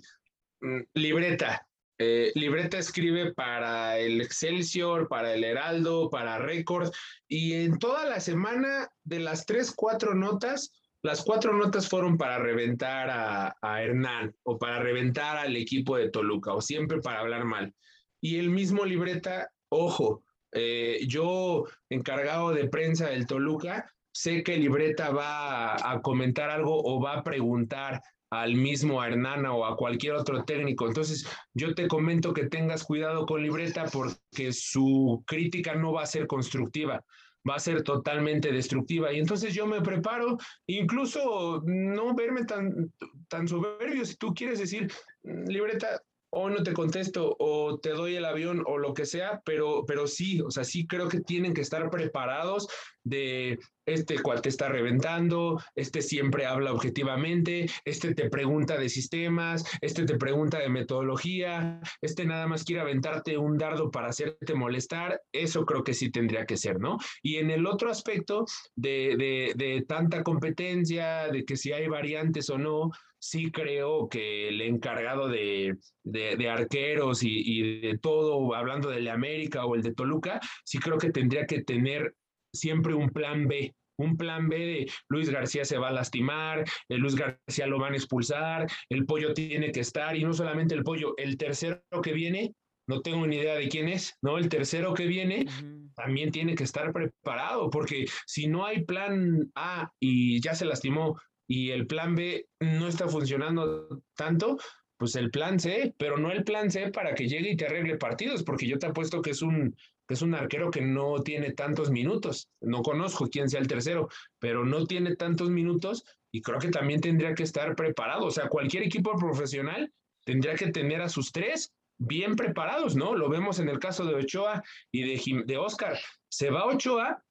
[0.60, 1.66] mm, libreta,
[1.98, 6.92] eh, libreta escribe para el Excelsior, para el Heraldo, para Record,
[7.26, 12.38] y en toda la semana de las tres, cuatro notas, las cuatro notas fueron para
[12.38, 17.72] reventar a, Hernán o para reventar al equipo de Toluca o siempre para hablar mal.
[18.20, 25.10] Y el mismo libreta, ojo, eh, yo encargado de prensa del Toluca, sé que libreta
[25.10, 30.44] va a comentar algo o va a preguntar al mismo Hernana o a cualquier otro
[30.44, 30.86] técnico.
[30.86, 36.06] Entonces, yo te comento que tengas cuidado con Libreta porque su crítica no va a
[36.06, 37.04] ser constructiva,
[37.48, 39.12] va a ser totalmente destructiva.
[39.12, 42.92] Y entonces yo me preparo, incluso no verme tan,
[43.28, 44.90] tan soberbio, si tú quieres decir,
[45.22, 46.02] mm, Libreta,
[46.38, 50.06] o no te contesto o te doy el avión o lo que sea, pero, pero
[50.06, 52.68] sí, o sea, sí creo que tienen que estar preparados
[53.02, 59.64] de este cual te está reventando, este siempre habla objetivamente, este te pregunta de sistemas,
[59.80, 65.22] este te pregunta de metodología, este nada más quiere aventarte un dardo para hacerte molestar,
[65.32, 66.98] eso creo que sí tendría que ser, ¿no?
[67.22, 68.44] Y en el otro aspecto
[68.74, 74.60] de, de tanta competencia, de que si hay variantes o no, sí creo que el
[74.60, 79.94] encargado de, de, arqueros y, y, de todo, hablando del de América o el de
[79.94, 82.14] Toluca, sí creo que tendría que tener
[82.52, 83.74] siempre un plan B.
[83.98, 87.94] Un plan B de Luis García se va a lastimar, el Luis García lo van
[87.94, 92.12] a expulsar, el pollo tiene que estar, y no solamente el pollo, el tercero que
[92.12, 92.54] viene,
[92.86, 94.38] no tengo ni idea de quién es, ¿no?
[94.38, 95.46] El tercero que viene
[95.94, 101.18] también tiene que estar preparado, porque si no hay plan A y ya se lastimó
[101.46, 104.58] y el plan B no está funcionando tanto,
[104.96, 107.96] pues el plan C, pero no el plan C para que llegue y te arregle
[107.96, 111.52] partidos, porque yo te apuesto que es un, que es un arquero que no tiene
[111.52, 112.48] tantos minutos.
[112.60, 117.00] No conozco quién sea el tercero, pero no tiene tantos minutos y creo que también
[117.00, 118.26] tendría que estar preparado.
[118.26, 119.92] O sea, cualquier equipo profesional
[120.24, 123.14] tendría que tener a sus tres bien preparados, ¿no?
[123.14, 125.98] Lo vemos en el caso de Ochoa y de, de Oscar.
[126.28, 127.22] Se va Ochoa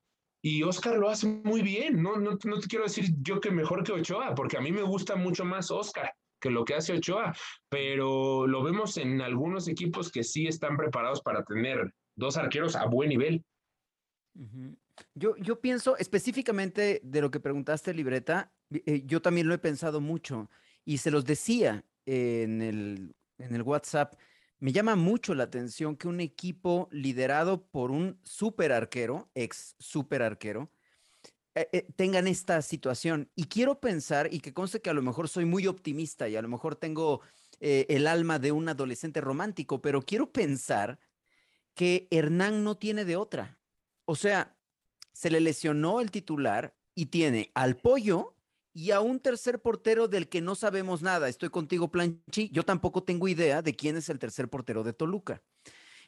[0.46, 2.04] y Oscar lo hace muy bien.
[2.04, 4.84] No, no, no te quiero decir yo que mejor que Ochoa, porque a mí me
[4.84, 7.34] gusta mucho más Oscar que lo que hace Ochoa,
[7.68, 12.86] pero lo vemos en algunos equipos que sí están preparados para tener dos arqueros a
[12.86, 13.44] buen nivel.
[15.16, 20.00] Yo, yo pienso específicamente de lo que preguntaste, Libreta, eh, yo también lo he pensado
[20.00, 20.52] mucho
[20.84, 24.14] y se los decía en el, en el WhatsApp.
[24.60, 30.22] Me llama mucho la atención que un equipo liderado por un super arquero, ex super
[30.22, 30.72] arquero,
[31.56, 33.30] eh, eh, tengan esta situación.
[33.36, 36.42] Y quiero pensar, y que conste que a lo mejor soy muy optimista y a
[36.42, 37.22] lo mejor tengo
[37.60, 41.00] eh, el alma de un adolescente romántico, pero quiero pensar
[41.74, 43.58] que Hernán no tiene de otra.
[44.06, 44.58] O sea,
[45.14, 48.35] se le lesionó el titular y tiene al pollo
[48.76, 51.30] y a un tercer portero del que no sabemos nada.
[51.30, 52.50] Estoy contigo, Planchi.
[52.52, 55.42] Yo tampoco tengo idea de quién es el tercer portero de Toluca.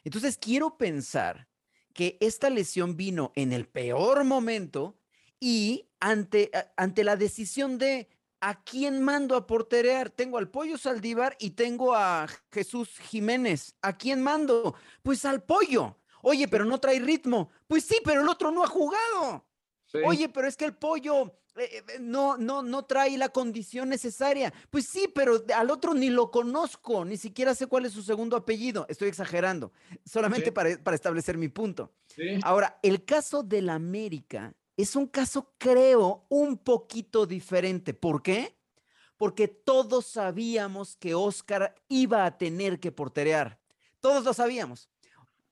[0.04, 1.48] Entonces quiero pensar
[1.94, 4.98] que esta lesión vino en el peor momento
[5.40, 8.10] y ante, ante la decisión de
[8.40, 10.10] a quién mando a porterear.
[10.10, 13.76] Tengo al Pollo Saldívar y tengo a Jesús Jiménez.
[13.80, 14.74] ¿A quién mando?
[15.02, 15.96] Pues al Pollo.
[16.20, 17.48] Oye, pero no trae ritmo.
[17.66, 19.47] Pues sí, pero el otro no ha jugado.
[20.04, 24.52] Oye, pero es que el Pollo eh, eh, no, no, no trae la condición necesaria.
[24.70, 28.36] Pues sí, pero al otro ni lo conozco, ni siquiera sé cuál es su segundo
[28.36, 28.86] apellido.
[28.88, 29.72] Estoy exagerando,
[30.04, 31.92] solamente para, para, establecer mi punto.
[32.42, 37.94] Ahora, el caso del América es un caso, creo, un poquito diferente.
[37.94, 38.56] ¿Por qué?
[39.16, 43.58] Porque todos sabíamos que Oscar iba a tener que porterear.
[44.00, 44.88] Todos lo sabíamos.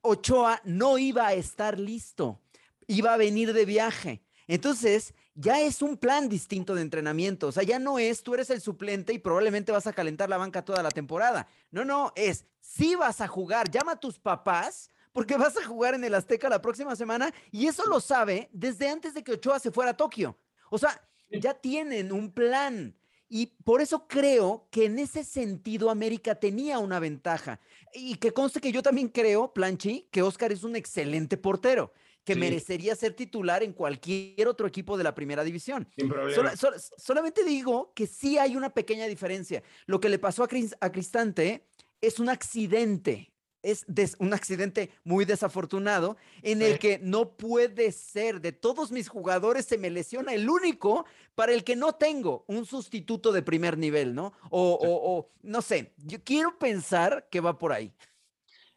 [0.02, 2.40] Ochoa no iba a estar listo,
[2.86, 4.22] iba a venir de viaje.
[4.48, 7.48] Entonces, ya es un plan distinto de entrenamiento.
[7.48, 10.36] O sea, ya no es tú eres el suplente y probablemente vas a calentar la
[10.38, 11.46] banca toda la temporada.
[11.70, 13.70] No, no, es si vas a jugar.
[13.70, 17.66] Llama a tus papás porque vas a jugar en el Azteca la próxima semana y
[17.66, 20.36] eso lo sabe desde antes de que Ochoa se fuera a Tokio.
[20.70, 22.94] O sea, ya tienen un plan.
[23.28, 27.58] Y por eso creo que en ese sentido América tenía una ventaja.
[27.92, 31.92] Y que conste que yo también creo, Planchi, que Oscar es un excelente portero,
[32.26, 35.88] que merecería ser titular en cualquier otro equipo de la primera división.
[35.96, 36.52] Sin problema.
[36.98, 39.62] solamente digo que sí hay una pequeña diferencia.
[39.86, 40.48] Lo que le pasó a,
[40.80, 41.68] a Cristante
[42.00, 48.52] es un accidente es un accidente muy desafortunado en el que no puede ser, de
[48.52, 51.04] todos mis jugadores se me lesiona el único
[51.34, 54.32] para el que no tengo un sustituto de primer nivel, ¿no?
[54.50, 57.92] O, no sé, yo quiero pensar que va por ahí.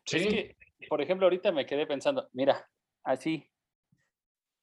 [0.05, 0.55] Sí.
[0.89, 2.67] por ejemplo, ahorita me quedé pensando, mira,
[3.03, 3.49] así,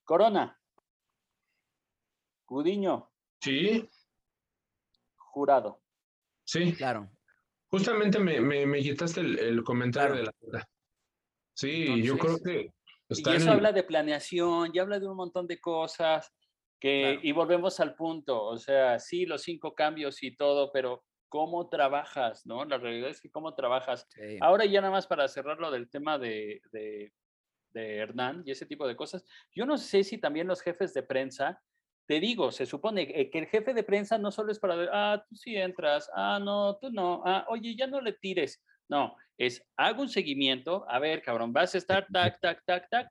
[0.05, 0.59] Corona,
[2.47, 3.11] Gudiño.
[3.41, 3.89] Sí.
[5.16, 5.82] Jurado.
[6.45, 6.72] Sí.
[6.74, 7.11] Claro.
[7.68, 10.68] Justamente me, me, quitaste el, comentario de la.
[11.53, 12.72] Sí, yo creo que...
[13.09, 16.32] y eso habla de planeación, y habla de un montón de cosas,
[16.78, 21.68] que, y volvemos al punto, o sea, sí, los cinco cambios y todo, pero cómo
[21.68, 22.64] trabajas, ¿no?
[22.64, 24.07] La realidad es que cómo trabajas.
[24.41, 27.12] Ahora ya nada más para cerrar lo del tema de, de,
[27.77, 29.24] de Hernán y ese tipo de cosas,
[29.55, 31.62] yo no sé si también los jefes de prensa
[32.07, 34.89] te digo, se supone eh, que el jefe de prensa no solo es para ver,
[34.93, 38.62] ah, tú sí entras, ah, no, tú no, ah, oye, ya no le tires.
[38.89, 43.11] No, es hago un seguimiento, a ver, cabrón, vas a estar tac, tac, tac, tac.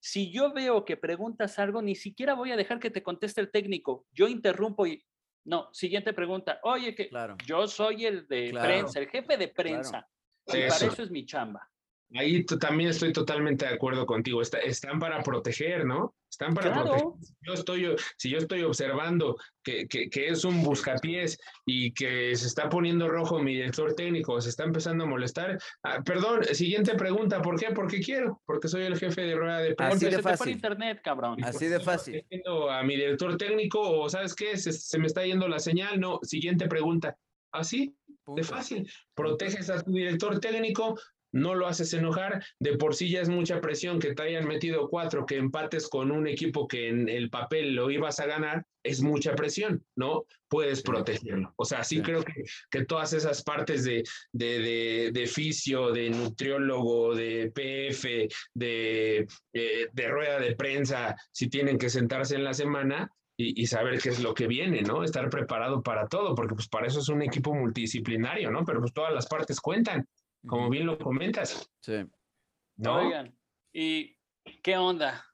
[0.00, 3.52] Si yo veo que preguntas algo, ni siquiera voy a dejar que te conteste el
[3.52, 4.04] técnico.
[4.10, 5.04] Yo interrumpo y,
[5.44, 6.58] no, siguiente pregunta.
[6.64, 7.08] Oye, que
[7.46, 10.04] yo soy el de prensa, el jefe de prensa.
[10.48, 11.70] Y para eso es mi chamba.
[12.14, 14.42] Ahí también estoy totalmente de acuerdo contigo.
[14.42, 16.14] están para proteger, ¿no?
[16.30, 17.04] Están para proteger.
[17.20, 22.46] Si yo, estoy, si yo estoy observando que, que, es un buscapiés y que se
[22.46, 25.58] está poniendo rojo mi director técnico, se está empezando a molestar.
[25.82, 27.40] Ah, perdón, siguiente pregunta.
[27.40, 27.72] ¿Por qué?
[27.74, 28.42] Porque quiero.
[28.46, 29.96] Porque soy el jefe de rueda de prensa.
[29.96, 30.52] Así de fácil.
[30.52, 31.42] Internet, cabrón.
[31.44, 32.26] Así de fácil.
[32.70, 34.56] A mi director técnico o ¿sabes qué?
[34.56, 35.98] Se, se me está yendo la señal.
[35.98, 37.16] No, siguiente pregunta.
[37.52, 37.94] Así,
[38.26, 38.90] de fácil.
[39.14, 40.98] Proteges a tu director técnico,
[41.32, 44.88] no lo haces enojar, de por sí ya es mucha presión que te hayan metido
[44.88, 49.00] cuatro, que empates con un equipo que en el papel lo ibas a ganar, es
[49.00, 50.26] mucha presión, ¿no?
[50.48, 51.54] Puedes protegerlo.
[51.56, 54.02] O sea, sí, creo que, que, todas esas partes de,
[54.32, 61.78] de, de, fisio, de nutriólogo, de PF, de, eh, de, rueda de prensa, si tienen
[61.78, 65.02] que sentarse en la semana, y, saber qué es lo que viene, ¿no?
[65.02, 68.64] Estar preparado para todo, porque pues para eso es un equipo multidisciplinario, ¿no?
[68.64, 70.06] Pero pues todas las partes cuentan
[70.46, 71.70] como bien lo comentas.
[71.80, 72.04] Sí.
[72.76, 72.96] ¿No?
[72.96, 73.36] Oigan,
[73.72, 74.16] ¿y
[74.62, 75.24] qué onda?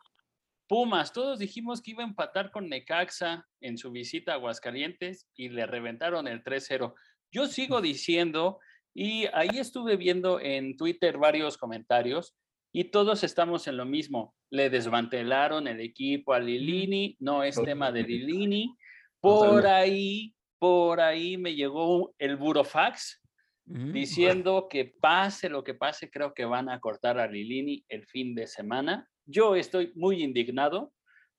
[0.69, 5.49] Pumas, todos dijimos que iba a empatar con Necaxa en su visita a Aguascalientes y
[5.49, 6.95] le reventaron el 3-0.
[7.33, 8.59] Yo sigo diciendo,
[8.95, 12.35] y ahí estuve viendo en Twitter varios comentarios,
[12.71, 14.35] y todos estamos en lo mismo.
[14.51, 18.77] Le desmantelaron el equipo a Lilini, no es tema de Lilini.
[19.21, 23.23] Por ahí, por ahí me llegó el burofax
[23.69, 28.35] diciendo que pase lo que pase, creo que van a cortar a Lilini el fin
[28.35, 29.09] de semana.
[29.27, 30.93] Yo estoy muy indignado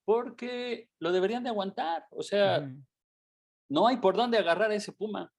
[0.05, 2.05] porque lo deberían de aguantar.
[2.11, 2.71] O sea,
[3.69, 5.31] no hay por dónde agarrar a ese Puma.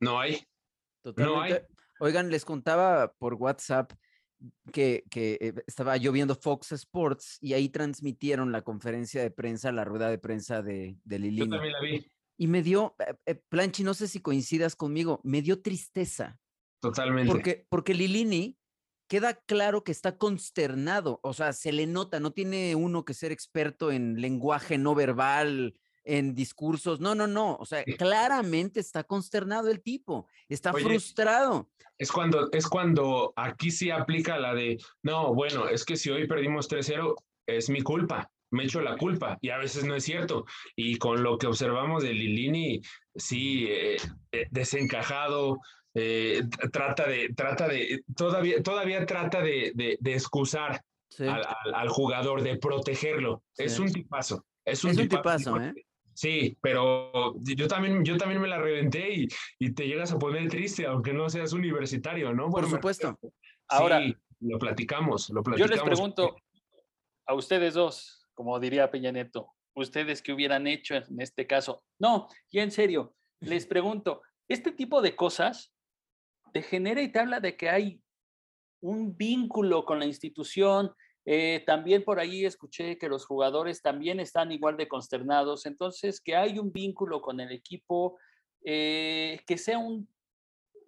[0.00, 0.40] No hay.
[1.02, 1.66] Totalmente.
[2.00, 3.92] Oigan, les contaba por WhatsApp
[4.72, 9.72] que, que, eh, estaba yo viendo Fox Sports y ahí transmitieron la conferencia de prensa,
[9.72, 11.46] la rueda de prensa de, de Lilini.
[11.46, 12.10] Yo también la vi.
[12.38, 16.38] Y me dio, eh, eh, Planchi, no sé si coincidas conmigo, me dio tristeza.
[16.80, 17.30] Totalmente.
[17.30, 18.56] Porque, porque Lilini
[19.08, 23.32] queda claro que está consternado, o sea, se le nota, no tiene uno que ser
[23.32, 25.74] experto en lenguaje no verbal,
[26.04, 27.00] en discursos.
[27.00, 27.56] No, no, no.
[27.56, 31.68] O sea, claramente está consternado el tipo, está frustrado.
[31.98, 36.28] Es cuando, es cuando aquí sí aplica la de, no, bueno, es que si hoy
[36.28, 37.14] perdimos 3-0,
[37.46, 40.44] es mi culpa me echo la culpa y a veces no es cierto.
[40.76, 42.80] Y con lo que observamos de Lilini,
[43.14, 43.96] sí, eh,
[44.32, 45.58] eh, desencajado,
[45.94, 46.42] eh,
[46.72, 50.82] trata de, trata de, todavía, todavía trata de, de, excusar
[51.74, 53.42] al, jugador, de protegerlo.
[53.56, 54.44] Es un tipazo.
[54.64, 55.72] Es un, tipazo, ¿eh?
[56.12, 59.28] Sí, pero yo también, yo también me la reventé y,
[59.60, 62.50] y, te llegas a poner triste, aunque no seas universitario, ¿no?
[62.50, 63.16] Por supuesto.
[63.68, 64.02] Ahora,
[64.40, 65.70] lo platicamos, lo platicamos.
[65.70, 66.36] Yo les pregunto
[67.26, 71.82] a ustedes dos, como diría Peña Neto, ustedes qué hubieran hecho en este caso.
[71.98, 75.74] No, y en serio, les pregunto, este tipo de cosas
[76.52, 78.00] te genera y te habla de que hay
[78.80, 80.94] un vínculo con la institución.
[81.24, 85.66] Eh, también por ahí escuché que los jugadores también están igual de consternados.
[85.66, 88.20] Entonces, que hay un vínculo con el equipo,
[88.64, 90.08] eh, que sea un,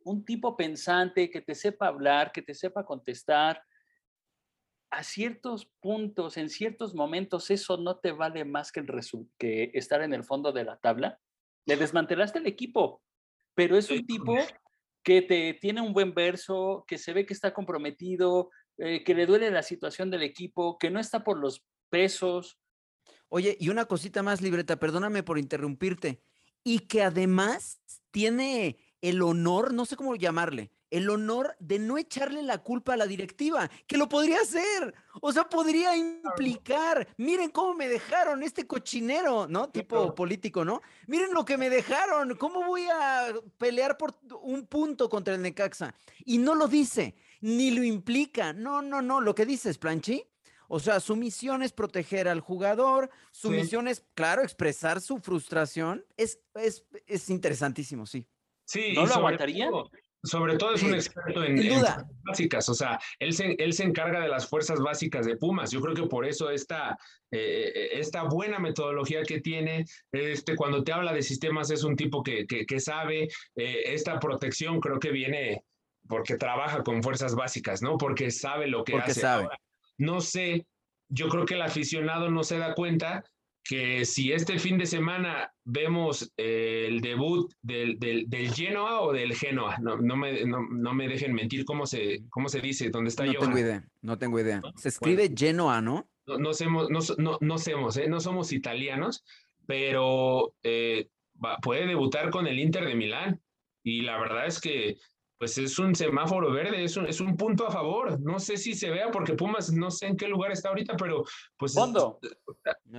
[0.05, 3.61] un tipo pensante, que te sepa hablar, que te sepa contestar.
[4.91, 8.88] A ciertos puntos, en ciertos momentos, eso no te vale más que, el
[9.38, 11.20] que estar en el fondo de la tabla.
[11.66, 13.03] Le desmantelaste el equipo,
[13.55, 14.36] pero es un tipo
[15.03, 19.26] que te tiene un buen verso, que se ve que está comprometido, eh, que le
[19.26, 22.59] duele la situación del equipo, que no está por los pesos.
[23.28, 26.22] Oye, y una cosita más, libreta, perdóname por interrumpirte,
[26.64, 27.80] y que además
[28.11, 32.97] tiene el honor, no sé cómo llamarle, el honor de no echarle la culpa a
[32.97, 34.95] la directiva, que lo podría hacer.
[35.20, 39.70] O sea, podría implicar, miren cómo me dejaron este cochinero, ¿no?
[39.70, 40.82] Tipo político, ¿no?
[41.07, 45.95] Miren lo que me dejaron, ¿cómo voy a pelear por un punto contra el Necaxa?
[46.24, 48.53] Y no lo dice, ni lo implica.
[48.53, 50.26] No, no, no, lo que dice es Planchi.
[50.72, 56.05] O sea, su misión es proteger al jugador, su misión es, claro, expresar su frustración.
[56.16, 58.28] Es, es, es interesantísimo, sí.
[58.66, 59.68] Sí, ¿No lo aguantaría?
[60.23, 64.21] Sobre todo es un experto en, fuerzas básicas, o sea, él se, él se encarga
[64.21, 65.71] de las fuerzas básicas de Pumas.
[65.71, 66.99] Yo creo que por eso esta,
[67.31, 72.23] eh, esta buena metodología que tiene, este, cuando te habla de sistemas es un tipo
[72.23, 75.64] que, que, sabe, eh, esta protección creo que viene
[76.07, 77.97] porque trabaja con fuerzas básicas, ¿no?
[77.97, 79.21] Porque sabe lo que porque hace.
[79.21, 79.49] Sabe.
[79.97, 80.66] no sé,
[81.09, 83.25] yo creo que el aficionado no se da cuenta
[83.62, 89.12] que si este fin de semana vemos eh, el debut del, del, del, Genoa o
[89.12, 92.90] del Genoa, no, no, me, no, no, me dejen mentir cómo se, cómo se dice,
[92.90, 94.61] dónde está No tengo idea, no tengo idea.
[94.76, 96.08] Se escribe Genoa, ¿no?
[96.26, 98.08] No, somos, no, no, somos, ¿eh?
[98.08, 99.24] no somos italianos,
[99.66, 101.08] pero eh,
[101.62, 103.40] puede debutar con el Inter de Milán.
[103.82, 104.98] Y la verdad es que
[105.41, 108.20] pues es un semáforo verde, es un, es un punto a favor.
[108.20, 111.24] No sé si se vea porque Pumas no sé en qué lugar está ahorita, pero
[111.57, 111.72] pues...
[111.72, 112.18] Fondo.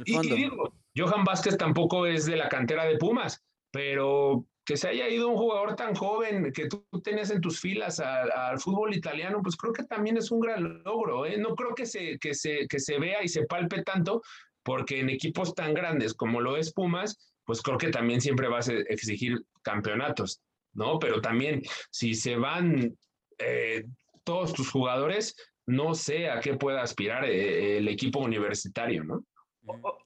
[0.06, 5.08] y, digo, Johan Vázquez tampoco es de la cantera de Pumas, pero que se haya
[5.08, 9.56] ido un jugador tan joven que tú tenías en tus filas al fútbol italiano, pues
[9.56, 11.28] creo que también es un gran logro.
[11.28, 11.38] ¿eh?
[11.38, 14.24] No creo que se, que, se, que se vea y se palpe tanto,
[14.64, 18.68] porque en equipos tan grandes como lo es Pumas, pues creo que también siempre vas
[18.68, 20.42] a exigir campeonatos.
[20.74, 21.00] ¿No?
[21.00, 22.98] Pero también, si se van
[23.38, 23.86] eh,
[24.24, 29.26] todos tus jugadores, no sé a qué pueda aspirar eh, el equipo universitario, ¿no?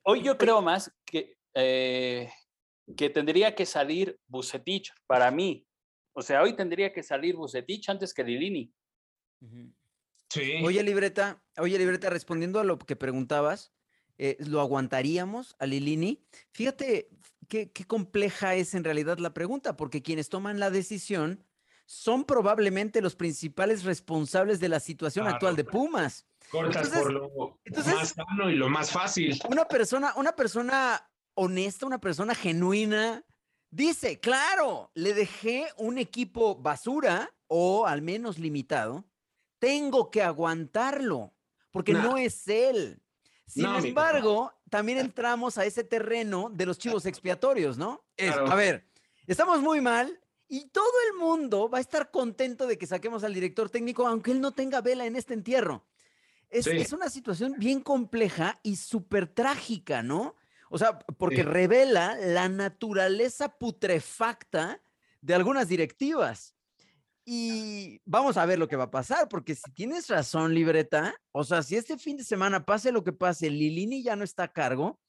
[0.03, 2.29] Hoy yo creo más que, eh,
[2.95, 5.65] que tendría que salir Bucetich para mí.
[6.13, 8.71] O sea, hoy tendría que salir Bucetich antes que Lilini.
[10.29, 10.55] Sí.
[10.63, 13.73] Oye, Libreta, oye, Libreta, respondiendo a lo que preguntabas,
[14.39, 16.25] ¿lo aguantaríamos a Lilini?
[16.51, 17.09] Fíjate,
[17.47, 21.43] qué, compleja es en realidad la pregunta, porque quienes toman la decisión
[21.85, 26.25] son probablemente los principales responsables de la situación actual de Pumas.
[26.49, 29.39] Cortas por lo más sano y lo más fácil.
[29.49, 33.23] Una persona, una persona honesta, una persona genuina,
[33.69, 39.05] dice, claro, le dejé un equipo basura o al menos limitado,
[39.59, 41.33] tengo que aguantarlo,
[41.71, 43.01] porque no es él.
[43.45, 48.03] Sin embargo, también entramos a ese terreno de los chivos expiatorios, ¿no?
[48.17, 48.85] a ver,
[49.27, 53.33] estamos muy mal y todo el mundo va a estar contento de que saquemos al
[53.33, 55.85] director técnico, aunque él no tenga vela en este entierro.
[56.49, 60.35] Es, es una situación bien compleja y súper trágica, ¿no?
[60.69, 64.81] O sea, porque revela la naturaleza putrefacta
[65.21, 66.54] de algunas directivas.
[67.27, 71.43] Y vamos a ver lo que va a pasar, porque si tienes razón, libreta, o
[71.43, 74.53] sea, si este fin de semana pase lo que pase, Lilini ya no está a
[74.53, 74.99] cargo,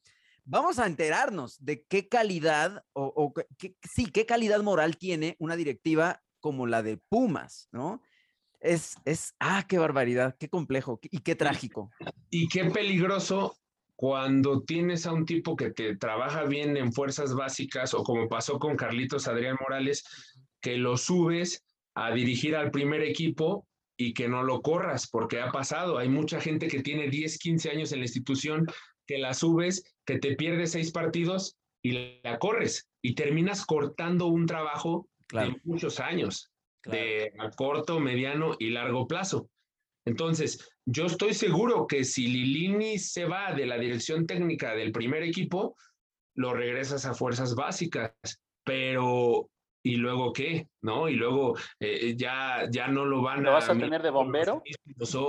[0.46, 3.34] vamos a enterarnos de qué calidad o,
[3.82, 8.00] sí, qué calidad moral tiene una directiva como la de Pumas, ¿no?
[8.60, 11.90] Es, es, ah, qué barbaridad, qué complejo y qué trágico.
[12.30, 13.54] Y qué peligroso
[13.94, 18.58] cuando tienes a un tipo que te trabaja bien en fuerzas básicas o como pasó
[18.58, 20.04] con Carlitos Adrián Morales,
[20.60, 21.65] que lo subes
[21.96, 23.66] a dirigir al primer equipo
[23.98, 25.98] y que no lo corras, porque ha pasado.
[25.98, 28.66] Hay mucha gente que tiene 10, 15 años en la institución,
[29.06, 34.46] que la subes, que te pierdes seis partidos y la corres y terminas cortando un
[34.46, 36.50] trabajo de muchos años,
[36.84, 39.48] de a corto, mediano y largo plazo.
[40.04, 45.22] Entonces, yo estoy seguro que si Lilini se va de la dirección técnica del primer
[45.22, 45.76] equipo,
[46.34, 48.12] lo regresas a fuerzas básicas,
[48.64, 49.48] pero
[49.86, 50.66] ¿y luego qué?
[50.82, 51.08] ¿No?
[51.08, 54.60] Y luego eh, ya, ya no lo van ¿Lo vas a tener de bombero?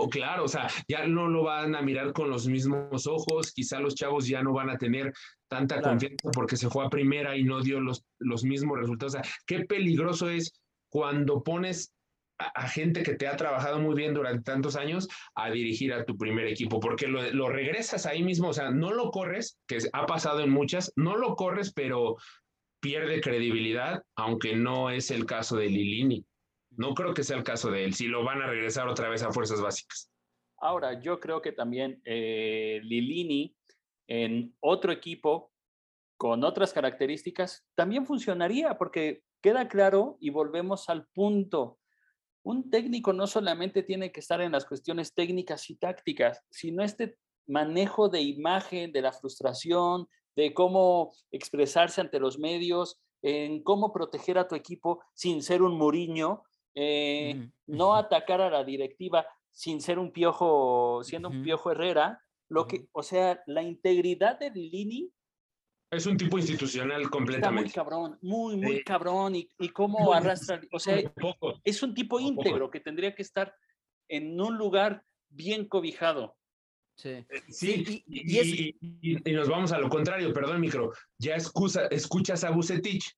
[0.09, 3.93] claro, o sea, ya no lo van a mirar con los mismos ojos, quizá los
[3.93, 5.13] chavos ya no van a tener
[5.47, 9.13] tanta confianza porque se fue a primera y no dio los, los mismos resultados.
[9.13, 10.51] O sea, qué peligroso es
[10.89, 11.93] cuando pones
[12.39, 16.17] a, gente que te ha trabajado muy bien durante tantos años a dirigir a tu
[16.17, 20.05] primer equipo, porque lo, lo, regresas ahí mismo, o sea, no lo corres, que ha
[20.07, 22.15] pasado en muchas, no lo corres, pero
[22.87, 26.25] pierde credibilidad, aunque no es el caso de Lilini.
[26.77, 29.23] No creo que sea el caso de él, si lo van a regresar otra vez
[29.23, 30.09] a fuerzas básicas.
[30.57, 33.53] Ahora, yo creo que también eh, Lilini
[34.07, 35.51] en otro equipo
[36.15, 41.79] con otras características también funcionaría, porque queda claro y volvemos al punto.
[42.41, 47.17] Un técnico no solamente tiene que estar en las cuestiones técnicas y tácticas, sino este
[47.47, 50.07] manejo de imagen, de la frustración,
[50.37, 55.75] de cómo expresarse ante los medios, en cómo proteger a tu equipo sin ser un
[55.75, 56.43] muriño,
[56.75, 62.67] eh, no atacar a la directiva sin ser un piojo, siendo un piojo Herrera, lo
[62.67, 65.11] que, o sea, la integridad de Lini
[65.89, 67.69] es un tipo institucional completamente.
[67.69, 69.35] Está muy cabrón, muy, muy cabrón.
[69.35, 71.01] Y, y cómo arrastra, o sea,
[71.63, 73.55] es un tipo íntegro que tendría que estar
[74.09, 76.36] en un lugar bien cobijado.
[76.97, 80.91] Sí, eh, sí, y, nos vamos a lo contrario, perdón, micro.
[81.19, 83.15] Ya escuchas a Bucetich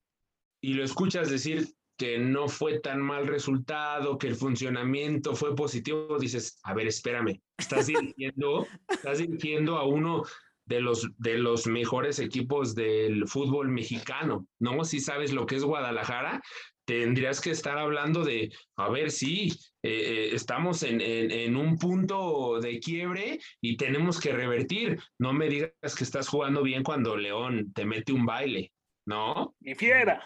[0.62, 1.66] y lo escuchas decir
[1.98, 7.42] que no fue tan mal resultado, que el funcionamiento fue positivo, dices, a ver, espérame,
[7.58, 10.24] estás dirigiendo, estás dirigiendo a uno
[10.66, 14.84] de los, de los mejores equipos del fútbol mexicano, ¿no?
[14.84, 16.42] Si sabes lo que es Guadalajara,
[16.86, 19.52] tendrías que estar hablando de, a ver, sí,
[19.82, 25.00] eh, eh, estamos en, en, un punto de quiebre y tenemos que revertir.
[25.18, 28.74] No me digas que estás jugando bien cuando León te mete un baile,
[29.06, 29.56] ¿no?
[29.62, 30.22] Y fiera.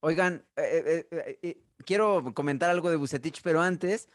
[0.00, 4.08] Oigan, eh, quiero comentar algo de Bucetich, pero antes,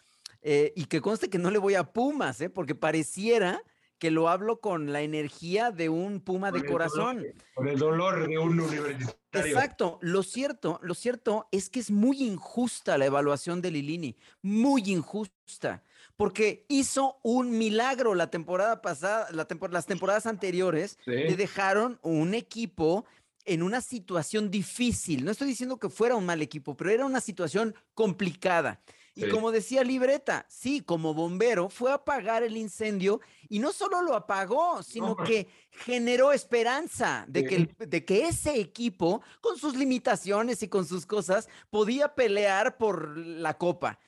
[0.44, 3.62] y que conste que no le voy a Pumas, porque pareciera
[4.00, 7.26] que lo hablo con la energía de un puma de corazón.
[7.54, 9.16] con el dolor de un universitario.
[9.34, 10.00] Exacto.
[10.02, 15.84] Lo cierto, lo cierto es que es muy injusta la evaluación de Lilini, muy injusta,
[16.16, 23.06] porque hizo un milagro la temporada pasada, las temporadas anteriores, le dejaron un equipo
[23.46, 25.24] en una situación difícil.
[25.24, 28.82] No estoy diciendo que fuera un mal equipo, pero era una situación complicada.
[29.18, 34.02] Y como decía Libreta, sí, como bombero fue a apagar el incendio y no solo
[34.04, 40.62] lo apagó, sino que generó esperanza de que, de que ese equipo, con sus limitaciones
[40.62, 44.00] y con sus cosas, podía pelear por la copa.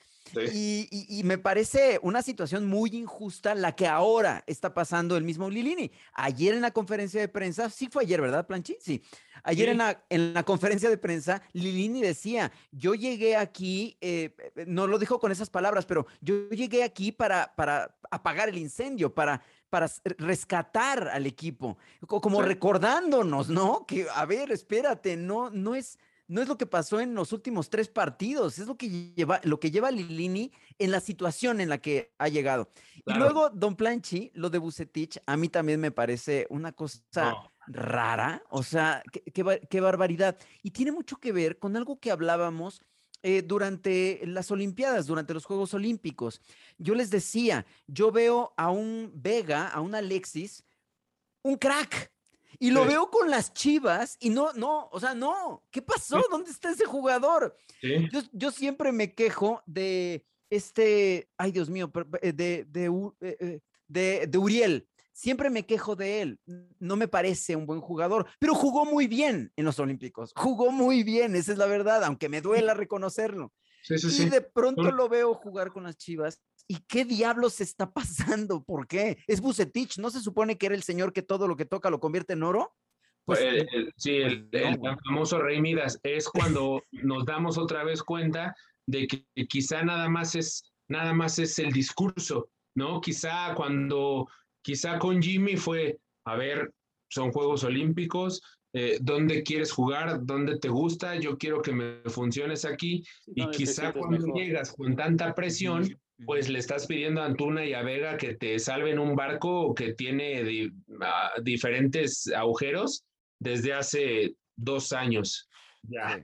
[0.54, 5.92] Y, me parece una situación muy injusta la que ahora está pasando el mismo Lilini.
[6.14, 8.78] Ayer en la conferencia de prensa, sí fue ayer, ¿verdad, Planchi?
[8.80, 9.02] Sí.
[9.44, 14.66] Ayer en, la, en la conferencia de prensa, Lilini decía, yo llegué aquí, eh, eh,
[14.68, 19.14] no lo dijo con esas palabras, pero yo llegué aquí para, para apagar el incendio,
[19.14, 21.78] para, para rescatar al equipo,
[22.08, 23.86] como recordándonos, ¿no?
[23.86, 25.98] Que, a ver, espérate, no, no es
[26.30, 29.60] no es lo que pasó en los últimos tres partidos, es lo que lleva, lo
[29.60, 32.70] que lleva Lilini en la situación en la que ha llegado.
[33.06, 37.02] Y luego, Don Planchi, lo de Bucetich, a mí también me parece una cosa
[37.66, 39.02] rara, o sea,
[39.34, 40.38] qué, barbaridad.
[40.62, 42.84] Y tiene mucho que ver con algo que hablábamos
[43.24, 46.42] eh, durante las Olimpiadas, durante los Juegos Olímpicos.
[46.78, 50.64] Yo les decía, yo veo a un Vega, a un Alexis,
[51.42, 52.12] un crack,
[52.60, 55.64] y lo veo con las chivas y no, no, o sea, no.
[55.72, 56.22] ¿Qué pasó?
[56.30, 57.57] ¿Dónde está ese jugador?
[58.34, 61.91] Yo, siempre me quejo de este, ay Dios mío,
[62.22, 64.88] eh, de, eh, eh, de, de, Uriel.
[65.14, 66.39] Siempre me quejo de él.
[66.80, 70.34] No me parece un buen jugador, pero jugó muy bien en los Olímpicos.
[70.36, 73.53] Jugó muy bien, esa es la verdad, aunque me duela reconocerlo.
[73.89, 78.64] y de pronto lo veo jugar con las chivas ¿Y qué diablos está pasando?
[78.64, 79.18] ¿Por qué?
[79.28, 82.00] Es Bucetich, ¿no se supone que era el señor que todo lo que toca lo
[82.00, 82.76] convierte en oro?
[83.26, 84.50] Pues, eh, eh, sí, el,
[85.06, 88.56] famoso Rey Midas es cuando nos damos otra vez cuenta
[88.88, 93.00] de que quizá nada más es nada más es el discurso, ¿no?
[93.00, 94.28] Quizá cuando
[94.62, 96.72] Quizá con Jimmy fue, a ver,
[97.10, 98.42] son Juegos Olímpicos,
[98.74, 103.04] eh, dónde quieres jugar, dónde te gusta, yo quiero que me funciones aquí.
[103.28, 105.88] y quizá cuando llegas con tanta presión,
[106.26, 109.94] pues le estás pidiendo a Antuna y a Vega que te salven un barco que
[109.94, 113.06] tiene ah, diferentes agujeros
[113.40, 115.50] desde hace dos años.
[115.84, 116.24] Ya.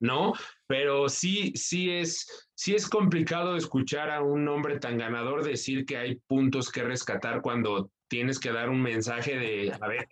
[0.00, 0.32] ¿No?
[0.66, 5.96] Pero sí, sí es, sí es complicado escuchar a un hombre tan ganador decir que
[5.96, 10.06] hay puntos que rescatar cuando tienes que dar un mensaje de, a ver,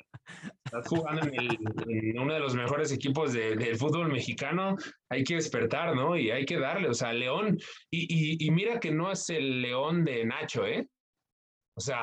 [0.65, 4.77] estás jugando en, uno de los mejores equipos del fútbol mexicano,
[5.09, 6.17] hay que despertar, ¿no?
[6.17, 7.59] Y hay que darle, o sea, León,
[7.91, 10.89] y, mira que no es el León de Nacho, ¿eh?
[11.75, 12.03] O sea,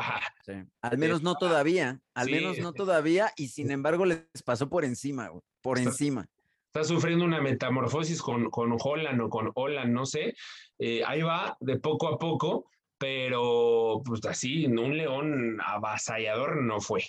[0.82, 5.30] al menos no todavía, al menos no todavía, y sin embargo les pasó por encima,
[5.62, 6.28] por encima.
[6.74, 10.36] Está sufriendo una metamorfosis con, con Holland o con Holland, no sé.
[10.78, 17.04] Eh, ahí va de poco a poco, pero pues así, un león avasallador no fue.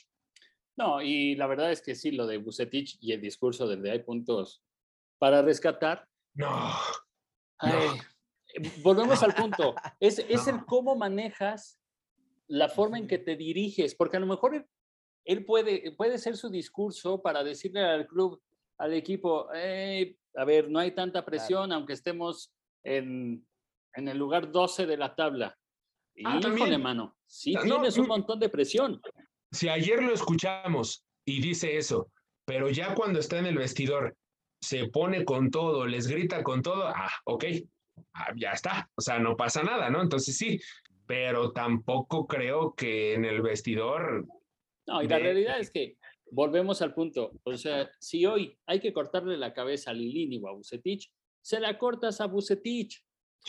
[0.81, 3.99] No, y la verdad es que sí, lo de Bucetich y el discurso de hay
[3.99, 4.63] puntos
[5.19, 6.09] para rescatar.
[6.33, 6.73] No.
[8.83, 9.75] Volvemos al punto.
[10.01, 11.79] Es, es el cómo manejas
[12.49, 14.67] la forma en que te diriges, porque a lo mejor
[15.27, 18.41] él, puede, puede ser su discurso para decirle al club,
[18.79, 23.47] al equipo, a ver, no hay tanta presión, aunque estemos en,
[23.93, 25.59] en el lugar 12 de la tabla.
[26.25, 28.99] Ah, Híjole, mano, sí tienes un montón de presión.
[29.53, 32.11] Si ayer lo escuchamos y dice eso,
[32.45, 34.17] pero ya cuando está en el vestidor
[34.61, 37.45] se pone con todo, les grita con todo, ah, ok,
[38.15, 40.03] ah, ya está, o sea, no pasa nada, ¿no?
[40.03, 40.61] Entonces sí,
[41.07, 44.27] pero tampoco creo que en el vestidor...
[44.87, 45.97] No, y la realidad es que
[46.31, 50.49] volvemos al punto, o sea, si hoy hay que cortarle la cabeza a Lilini o
[50.49, 51.11] a Bucetich,
[51.43, 53.05] se la cortas a Bucetich,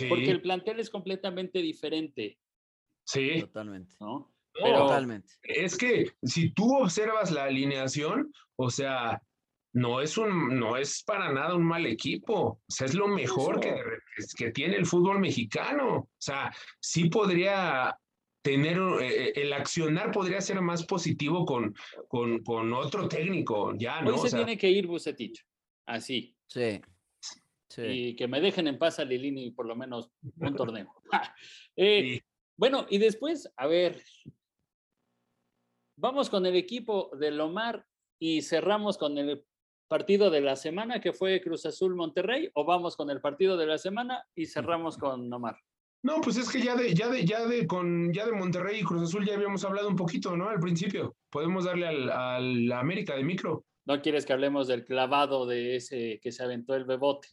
[0.07, 2.39] porque el plantel es completamente diferente.
[3.03, 3.41] Sí.
[3.41, 3.95] Totalmente.
[3.99, 4.30] ¿no?
[4.53, 5.33] Totalmente.
[5.43, 9.21] Es que si tú observas la alineación, o sea,
[9.73, 12.35] no es un, no es para nada un mal equipo.
[12.35, 13.75] O sea, es lo mejor que,
[14.37, 15.95] que tiene el fútbol mexicano.
[15.95, 17.95] O sea, sí podría
[18.41, 21.73] tener eh, el accionar podría ser más positivo con,
[22.07, 24.15] con, con otro técnico, ya, ¿no?
[24.15, 25.45] Hoy se tiene que ir Bucetich,
[25.85, 26.35] así.
[26.47, 26.81] Sí.
[27.69, 27.81] sí.
[27.83, 30.91] Y que me dejen en paz a Lilini por lo menos un torneo.
[31.75, 32.21] eh,
[32.57, 34.01] bueno, y después, a ver,
[36.01, 37.85] vamos con el equipo de Lomar
[38.19, 39.45] y cerramos con el
[39.87, 43.67] partido de la semana que fue Cruz Azul Monterrey o vamos con el partido de
[43.67, 45.57] la semana y cerramos con Lomar.
[46.03, 48.83] No, pues es que ya de, ya de, ya de, con, ya de Monterrey y
[48.83, 50.49] Cruz Azul ya habíamos hablado un poquito, ¿no?
[50.49, 51.15] Al principio.
[51.29, 53.63] Podemos darle al, la América de micro.
[53.85, 57.27] ¿No quieres que hablemos del clavado de ese que se aventó el bebote?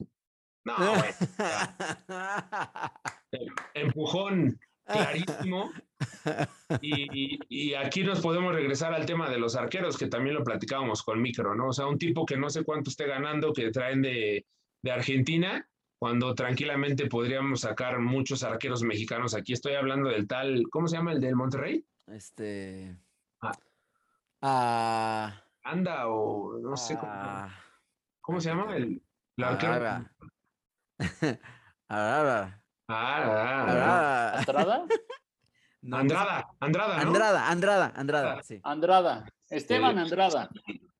[0.64, 0.74] No,
[3.74, 5.72] Empujón clarísimo.
[6.91, 11.20] Y, aquí nos podemos regresar al tema de los arqueros, que también lo platicábamos con
[11.20, 11.68] Micro, ¿no?
[11.68, 14.47] O sea, un tipo que no sé cuánto esté ganando, que traen de,
[14.91, 15.68] Argentina,
[15.99, 19.34] cuando tranquilamente podríamos sacar muchos arqueros mexicanos.
[19.34, 21.84] Aquí estoy hablando del tal, ¿cómo se llama el del Monterrey?
[22.07, 22.97] Este.
[23.43, 23.53] Ah.
[24.43, 27.12] ah Anda o no sé cómo.
[27.12, 27.51] Ah.
[28.22, 29.03] ¿Cómo se llama el,
[29.39, 30.07] arquero?
[31.91, 32.53] Ah,
[35.93, 36.49] ¿Andrada?
[36.61, 38.61] Andrada, Andrada, Andrada, Andrada, Andrada, sí.
[38.62, 40.51] Andrada, Esteban Andrada.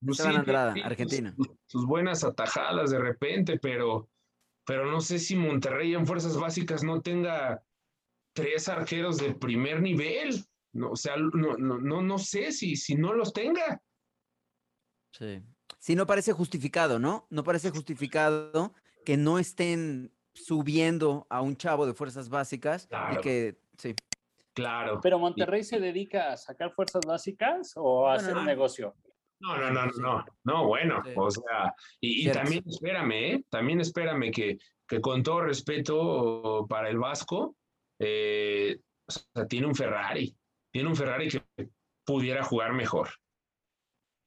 [0.05, 1.35] Pues Esteban Andrada, Argentina.
[1.67, 4.09] Sus, buenas atajadas de repente, pero,
[4.65, 7.63] pero no sé si Monterrey en fuerzas básicas no tenga
[8.35, 10.45] tres arqueros de primer nivel.
[10.73, 13.81] No, o sea, no, no, no, no sé si, si no los tenga.
[15.13, 15.43] Sí.
[15.79, 17.27] Sí, no parece justificado, ¿no?
[17.31, 18.75] No parece justificado
[19.05, 23.95] que no estén subiendo a un chavo de fuerzas básicas y que, sí.
[24.59, 24.99] Claro.
[25.01, 28.93] Pero Monterrey se dedica a sacar fuerzas básicas o a hacer un negocio.
[29.39, 33.45] No, no, no, no, no, bueno, o sea, y, también espérame, ¿eh?
[33.49, 37.55] también espérame que, que con todo respeto para el Vasco,
[38.01, 40.37] eh, o sea, tiene un Ferrari,
[40.73, 41.69] tiene un Ferrari que
[42.05, 43.11] pudiera jugar mejor,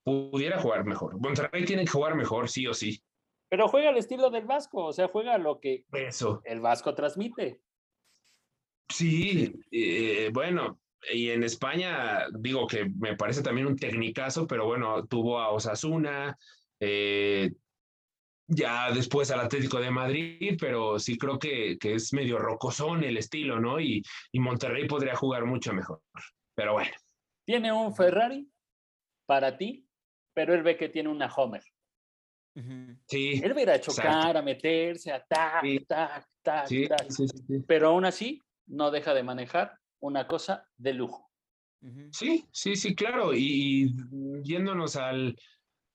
[0.05, 1.19] pudiera jugar mejor.
[1.19, 3.03] Monterrey tiene que jugar mejor, sí o sí.
[3.49, 5.85] Pero juega el estilo del Vasco, o sea, juega lo que
[6.45, 7.59] el Vasco transmite.
[8.91, 10.79] Sí, eh, bueno,
[11.11, 16.37] y en España, digo que me parece también un tecnicazo, pero bueno, tuvo a Osasuna,
[16.79, 17.51] eh,
[18.47, 23.17] ya después al Atlético de Madrid, pero sí creo que, que es medio rocosón el
[23.17, 23.79] estilo, ¿no?
[23.79, 26.01] Y, y, Monterrey podría jugar mucho mejor,
[26.53, 26.91] pero bueno.
[27.45, 28.47] Tiene un Ferrari
[29.25, 29.87] para ti,
[30.33, 31.63] pero él ve que tiene una Homer.
[33.07, 33.41] Sí.
[33.41, 37.07] Él va a chocar, a meterse, a tac, tac, tac, tac.
[37.65, 41.31] Pero aún así, no deja de manejar una cosa de lujo.
[42.11, 43.33] Sí, sí, sí, claro.
[43.33, 43.93] Y,
[44.43, 45.35] yéndonos al,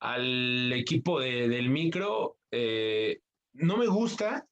[0.01, 3.21] al equipo del micro, eh,
[3.55, 4.47] no me gusta,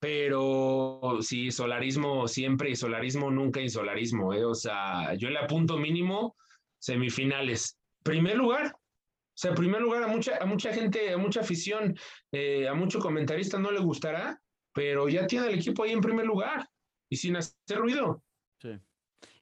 [0.00, 4.32] pero sí, solarismo siempre y solarismo nunca y solarismo.
[4.32, 4.44] Eh.
[4.44, 6.36] O sea, yo le apunto mínimo
[6.78, 7.76] semifinales.
[8.04, 11.98] Primer lugar, o sea, primer lugar, a mucha, a mucha gente, a mucha afición,
[12.32, 14.40] eh, a mucho comentarista no le gustará,
[14.72, 16.68] pero ya tiene el equipo ahí en primer lugar
[17.08, 18.22] y sin hacer ruido.
[18.60, 18.78] Sí.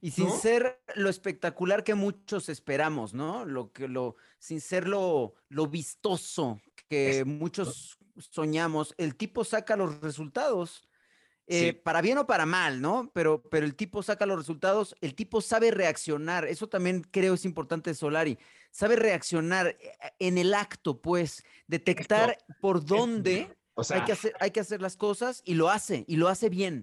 [0.00, 3.44] Y sin ser lo espectacular que muchos esperamos, ¿no?
[3.44, 10.00] Lo que lo, sin ser lo, lo vistoso que muchos soñamos, el tipo saca los
[10.00, 10.88] resultados.
[11.48, 13.12] Eh, para bien o para mal, ¿no?
[13.14, 17.44] Pero, pero el tipo saca los resultados, el tipo sabe reaccionar, eso también creo es
[17.44, 18.36] importante de Solari,
[18.72, 23.56] sabe reaccionar eh, en el acto, pues, detectar por dónde
[23.90, 26.82] hay, que hacer, hay que hacer las cosas y lo hace, y lo hace bien.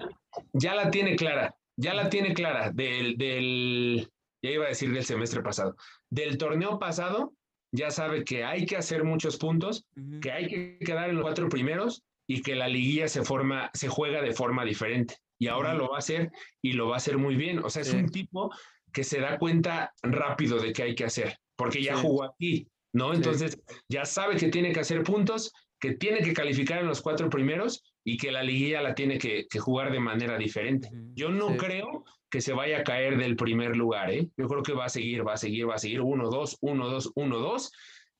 [0.54, 4.10] Ya la tiene clara, ya la tiene clara del, del,
[4.42, 5.76] ya iba a decir del semestre pasado,
[6.10, 7.34] del torneo pasado,
[7.72, 9.86] ya sabe que hay que hacer muchos puntos,
[10.22, 13.88] que hay que quedar en los cuatro primeros y que la liguilla se forma, se
[13.88, 15.18] juega de forma diferente.
[15.40, 16.32] Y ahora lo va a hacer
[16.62, 17.60] y lo va a hacer muy bien.
[17.64, 18.52] O sea, es un tipo
[18.94, 23.12] que se da cuenta rápido de qué hay que hacer, porque ya jugó aquí, ¿no?
[23.14, 25.52] Entonces ya sabe que tiene que hacer puntos,
[25.84, 29.46] que tiene que calificar en los cuatro primeros y que la liguilla la tiene que,
[29.60, 30.88] jugar de manera diferente.
[31.14, 34.30] Yo no creo que se vaya a caer del primer lugar, ¿eh?
[34.38, 36.88] Yo creo que va a seguir, va a seguir, va a seguir 1, 2, 1,
[36.88, 37.72] 2, 1, 2.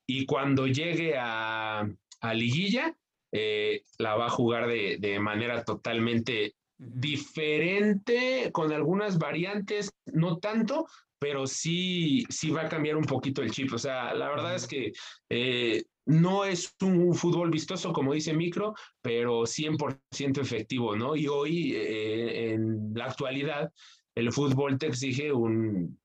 [0.06, 1.88] Y cuando llegue a,
[2.20, 2.94] a liguilla,
[3.32, 10.86] eh, la va a jugar de, de manera totalmente diferente, con algunas variantes, no tanto,
[11.18, 13.72] pero sí, sí va a cambiar un poquito el chip.
[13.72, 14.92] O sea, la verdad es que
[15.30, 21.16] eh, no es un fútbol vistoso, como dice Micro, pero 100% efectivo, ¿no?
[21.16, 23.72] Y hoy, eh, en la actualidad,
[24.14, 25.98] el fútbol te exige un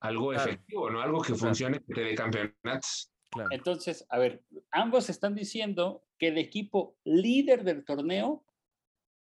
[0.00, 1.00] algo efectivo, ¿no?
[1.00, 3.10] Algo que funcione, que te dé campeonatos.
[3.50, 8.44] Entonces, a ver, ambos están diciendo que el equipo líder del torneo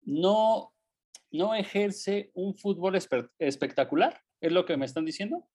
[0.02, 0.74] no,
[1.32, 2.98] no ejerce un fútbol
[3.40, 4.22] espectacular.
[4.42, 5.48] ¿Es lo que me están diciendo?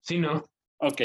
[0.00, 0.44] Sí, no.
[0.78, 1.02] Ok.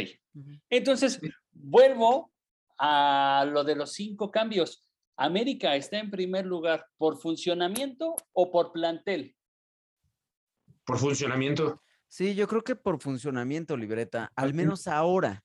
[0.70, 2.34] Entonces, vuelvo
[2.78, 4.88] a lo de los cinco cambios.
[5.18, 9.36] ¿América está en primer lugar por funcionamiento o por plantel?
[10.86, 11.82] Por funcionamiento.
[12.08, 15.44] Sí, yo creo que por funcionamiento, libreta, al menos ahora.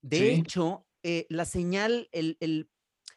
[0.00, 2.68] De hecho, eh, la señal, el,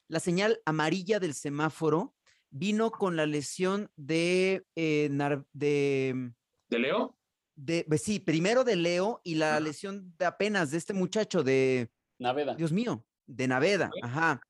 [0.07, 2.15] la señal amarilla del semáforo
[2.49, 5.09] vino con la lesión de, eh,
[5.53, 6.31] de,
[6.69, 7.17] ¿De Leo?
[7.55, 11.89] De, pues sí, primero de Leo y la lesión de apenas de este muchacho de
[12.19, 12.55] Naveda.
[12.55, 14.41] Dios mío, de Naveda, ajá.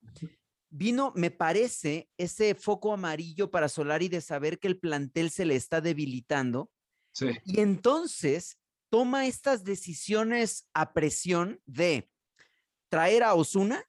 [0.69, 5.55] Vino, me parece, ese foco amarillo para Solari de saber que el plantel se le
[5.55, 6.71] está debilitando.
[7.13, 7.29] Sí.
[7.45, 8.59] Y entonces
[8.89, 12.09] toma estas decisiones a presión de
[12.89, 13.83] traer a Osuna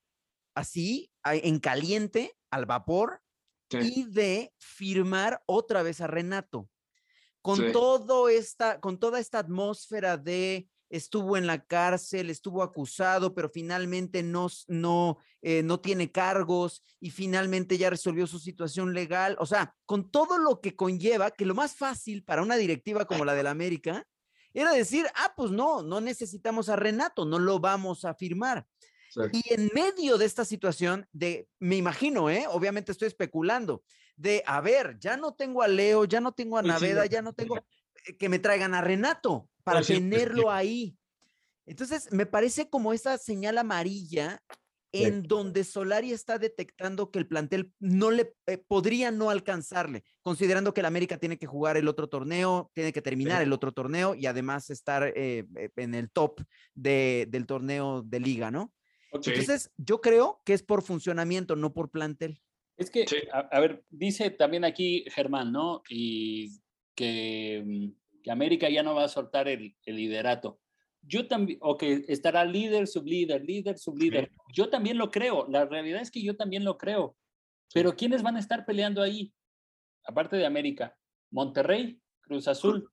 [0.55, 3.23] así, en caliente, al vapor,
[3.71, 6.69] y de firmar otra vez a Renato.
[7.43, 13.49] Con, todo esta, con toda esta atmósfera de estuvo en la cárcel, estuvo acusado, pero
[13.49, 19.37] finalmente no, no, eh, no tiene cargos y finalmente ya resolvió su situación legal.
[19.39, 23.25] O sea, con todo lo que conlleva, que lo más fácil para una directiva como
[23.25, 24.07] la de la América
[24.55, 28.67] era decir, ah, pues no, no necesitamos a Renato, no lo vamos a firmar.
[29.33, 32.47] Y en medio de esta situación de, me imagino, ¿eh?
[32.49, 33.83] obviamente estoy especulando,
[34.17, 37.33] de, a ver, ya no tengo a Leo, ya no tengo a Naveda, ya no
[37.33, 40.97] tengo eh, que me traigan a Renato para pues tenerlo ahí.
[41.67, 44.43] Entonces, me parece como esa señal amarilla
[44.93, 50.73] en donde Solari está detectando que el plantel no le eh, podría no alcanzarle, considerando
[50.73, 54.15] que el América tiene que jugar el otro torneo, tiene que terminar el otro torneo
[54.15, 55.45] y además estar eh,
[55.77, 56.41] en el top
[56.75, 58.73] de, del torneo de liga, ¿no?
[59.13, 62.41] Entonces, yo creo que es por funcionamiento, no por plantel.
[62.77, 65.83] Es que, a, ver, dice también aquí Germán, ¿no?
[65.89, 66.61] Y
[66.95, 67.89] que, mm,
[68.23, 70.61] que América ya no va a soltar el, el liderato.
[71.03, 74.31] Yo también, o que estará líder, sublíder, líder, sublíder.
[74.53, 75.47] Yo también lo creo.
[75.49, 77.17] La realidad es que yo también lo creo.
[77.73, 79.33] Pero ¿quiénes van a estar peleando ahí?
[80.05, 80.97] Aparte de América.
[81.31, 82.91] Monterrey, Cruz Azul.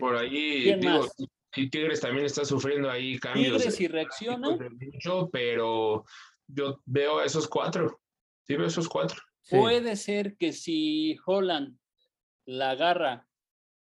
[0.00, 1.06] Por ahí, digo,
[1.54, 3.56] y Tigres también está sufriendo ahí cambios.
[3.58, 4.56] Tigres y reacciona.
[4.56, 6.04] Mucho, pero
[6.46, 8.00] yo veo esos cuatro.
[8.42, 9.20] Sí, veo esos cuatro.
[9.48, 11.78] Puede ser que si Holland
[12.46, 13.28] la agarra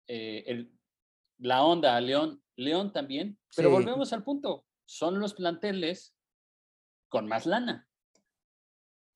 [0.08, 0.72] eh, el,
[1.38, 4.66] la onda a León, León también, pero volvemos al punto.
[4.86, 6.16] Son los planteles
[7.10, 7.88] con más lana.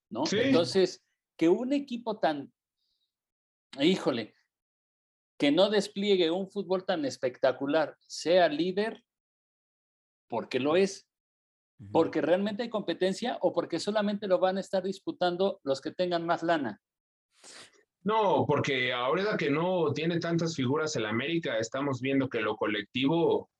[0.10, 0.24] ¿No?
[0.32, 1.06] Entonces,
[1.38, 2.52] que un equipo tan,
[3.80, 4.36] híjole,
[5.38, 9.04] que no despliegue un fútbol tan espectacular, sea líder,
[10.28, 11.08] porque lo es,
[11.91, 16.26] porque realmente hay competencia o porque solamente lo van a estar disputando los que tengan
[16.26, 16.82] más lana.
[18.10, 23.51] No, porque ahora que no tiene tantas figuras en América, estamos viendo que lo colectivo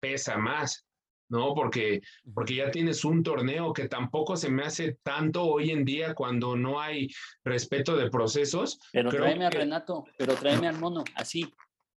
[0.00, 0.86] pesa más,
[1.28, 1.52] ¿no?
[1.52, 2.00] Porque,
[2.32, 6.54] porque ya tienes un torneo que tampoco se me hace tanto hoy en día cuando
[6.54, 7.08] no hay
[7.42, 8.78] respeto de procesos.
[8.92, 11.52] Pero tráeme a Renato, pero tráeme al mono, así.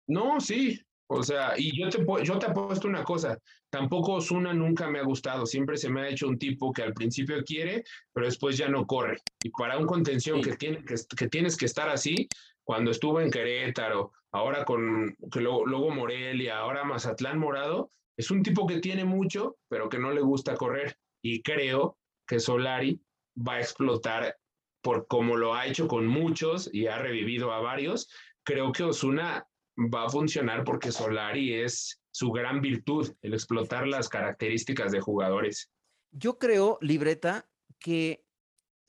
[0.07, 0.81] No, sí,
[1.14, 3.38] o sea, y yo te, yo te apuesto una cosa,
[3.70, 6.93] tampoco Osuna nunca me ha gustado, siempre se me ha hecho un tipo que al
[6.93, 7.84] principio quiere,
[8.14, 9.18] pero después ya no corre.
[9.43, 12.30] Y para un contención que, tiene, que, tienes que estar así,
[12.64, 18.41] cuando estuvo en Querétaro, ahora con que luego, luego Morelia, ahora Mazatlán Morado, es un
[18.41, 20.95] tipo que tiene mucho, pero que no le gusta correr.
[21.22, 23.01] Y creo que Solari
[23.36, 24.38] va a explotar
[24.82, 28.09] por como lo ha hecho con muchos y ha revivido a varios.
[28.43, 29.45] Creo que Osuna
[29.89, 35.71] va a funcionar porque Solari es su gran virtud, el explotar las características de jugadores.
[36.11, 38.25] Yo creo, Libreta, que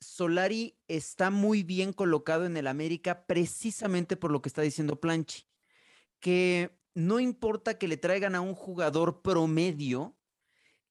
[0.01, 5.47] Solari está muy bien colocado en el América precisamente por lo que está diciendo Planchi,
[6.19, 10.15] que no importa que le traigan a un jugador promedio,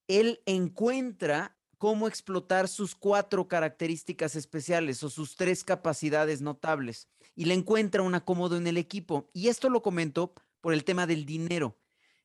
[0.09, 7.55] él encuentra cómo explotar sus cuatro características especiales o sus tres capacidades notables y le
[7.55, 9.31] encuentra un acomodo en el equipo.
[9.33, 11.77] Y esto lo comento por el tema del dinero.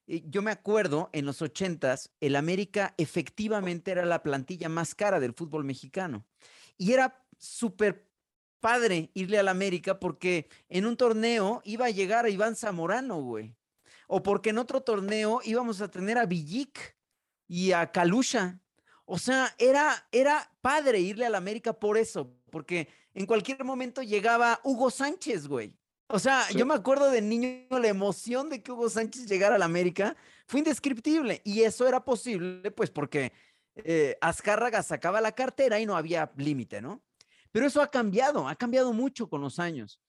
[0.08, 5.20] Eh, yo me acuerdo en los ochentas, el América efectivamente era la plantilla más cara
[5.20, 6.26] del fútbol mexicano.
[6.78, 8.08] Y era súper
[8.60, 13.56] padre irle al América porque en un torneo iba a llegar a Iván Zamorano, güey.
[14.08, 16.96] O porque en otro torneo íbamos a tener a Villic
[17.48, 18.60] y a Kalusha.
[19.06, 24.60] O sea, era, era padre irle al América por eso, porque en cualquier momento llegaba
[24.64, 25.76] Hugo Sánchez, güey.
[26.08, 29.58] O sea, yo me acuerdo de niño, la emoción de que Hugo Sánchez llegara a
[29.58, 30.16] la América
[30.46, 31.42] fue indescriptible.
[31.44, 33.34] Y eso era posible, pues, porque
[33.74, 37.04] eh, Azcárraga sacaba la cartera y no había límite, ¿no?
[37.52, 40.00] Pero eso ha cambiado, ha cambiado mucho con los años.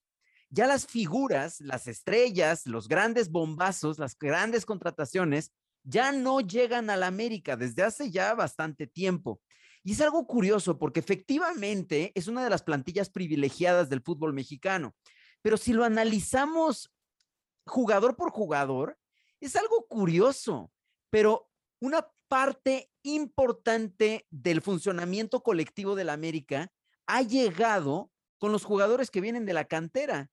[0.51, 5.51] Ya las figuras, las estrellas, los grandes bombazos, las grandes contrataciones,
[5.83, 9.41] ya no llegan a la América desde hace ya bastante tiempo.
[9.83, 14.95] Y es algo curioso porque efectivamente es una de las plantillas privilegiadas del fútbol mexicano.
[15.43, 16.93] Pero si lo analizamos
[17.67, 18.99] jugador por jugador,
[19.41, 20.73] es algo curioso,
[21.11, 21.51] pero
[21.81, 26.73] una parte importante del funcionamiento colectivo de la América
[27.07, 30.31] ha llegado con los jugadores que vienen de la cantera.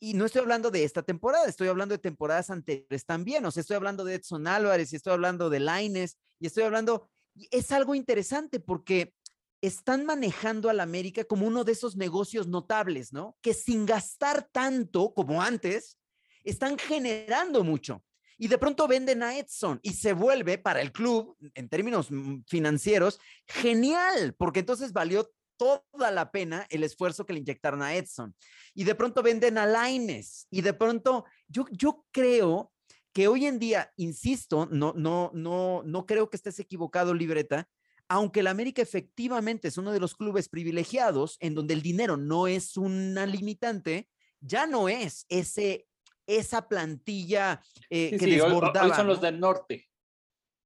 [0.00, 3.44] Y no estoy hablando de esta temporada, estoy hablando de temporadas anteriores también.
[3.46, 7.08] O sea, estoy hablando de Edson Álvarez y estoy hablando de Laines y estoy hablando
[7.50, 9.14] es algo interesante porque
[9.60, 13.36] están manejando al América como uno de esos negocios notables, ¿no?
[13.40, 15.98] Que sin gastar tanto como antes,
[16.42, 18.04] están generando mucho.
[18.36, 22.40] Y de pronto venden a Edson y se vuelve para el club, en términos mm,
[22.46, 28.34] financieros, genial, porque entonces valió toda la pena el esfuerzo que le inyectaron a Edson.
[28.74, 30.46] Y de pronto venden a Laines.
[30.50, 32.72] Y de pronto, yo, yo creo
[33.14, 37.68] que hoy en día, insisto, no, no, no, no creo que estés equivocado, libreta,
[38.08, 42.48] aunque el América efectivamente es uno de los clubes privilegiados en donde el dinero no
[42.48, 44.08] es una limitante,
[44.40, 45.86] ya no es ese,
[46.26, 48.88] esa plantilla eh, que desbordaba.
[48.88, 49.88] Hoy, son los del norte.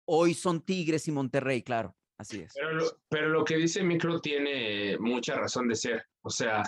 [0.06, 2.54] Hoy son Tigres y Monterrey, claro, así es.
[2.54, 6.06] Pero lo, pero lo que dice Micro tiene mucha razón de ser.
[6.22, 6.62] O sea,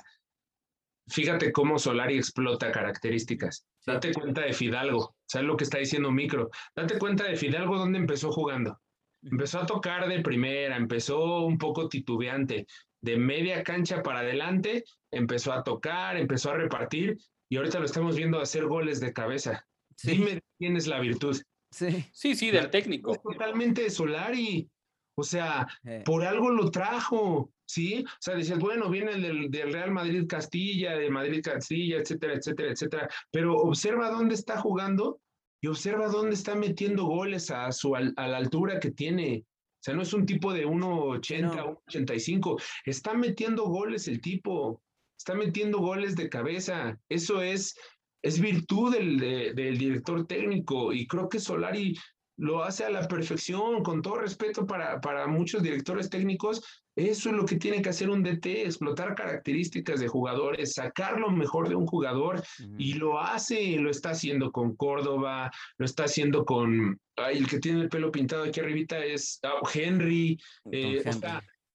[1.11, 3.66] fíjate cómo Solari explota características.
[3.86, 6.50] Date cuenta de Fidalgo, ¿sabes lo que está diciendo Micro?
[6.74, 8.78] Date cuenta de Fidalgo dónde empezó jugando.
[9.22, 12.66] Empezó a tocar de primera, empezó un poco titubeante,
[13.02, 18.16] de media cancha para adelante, empezó a tocar, empezó a repartir y ahorita lo estamos
[18.16, 19.66] viendo hacer goles de cabeza.
[20.02, 21.36] Dime quién es la virtud.
[21.70, 23.16] Sí, sí, sí del técnico.
[23.16, 24.70] totalmente de Solari.
[25.16, 26.02] O sea, eh.
[26.04, 27.52] por algo lo trajo.
[27.70, 28.04] ¿Sí?
[28.06, 32.72] O sea, dices, bueno, viene del, del, Real Madrid Castilla, de Madrid Castilla, etcétera, etcétera,
[32.72, 35.20] etcétera, pero observa dónde está jugando
[35.62, 39.44] y observa dónde está metiendo goles a, su, a, la altura que tiene.
[39.46, 44.82] O sea, no es un tipo de 1,80, 1,85, está metiendo goles el tipo,
[45.16, 46.98] está metiendo goles de cabeza.
[47.08, 47.74] Eso es,
[48.22, 51.96] es virtud del, del director técnico y creo que Solari
[52.41, 56.62] lo hace a la perfección, con todo respeto para, para muchos directores técnicos,
[56.97, 61.30] eso es lo que tiene que hacer un DT, explotar características de jugadores, sacar lo
[61.30, 62.43] mejor de un jugador
[62.78, 67.82] y lo hace, lo está haciendo con Córdoba, lo está haciendo con el que tiene
[67.82, 70.38] el pelo pintado aquí arribita es ah, Henry,
[70.72, 71.05] eh,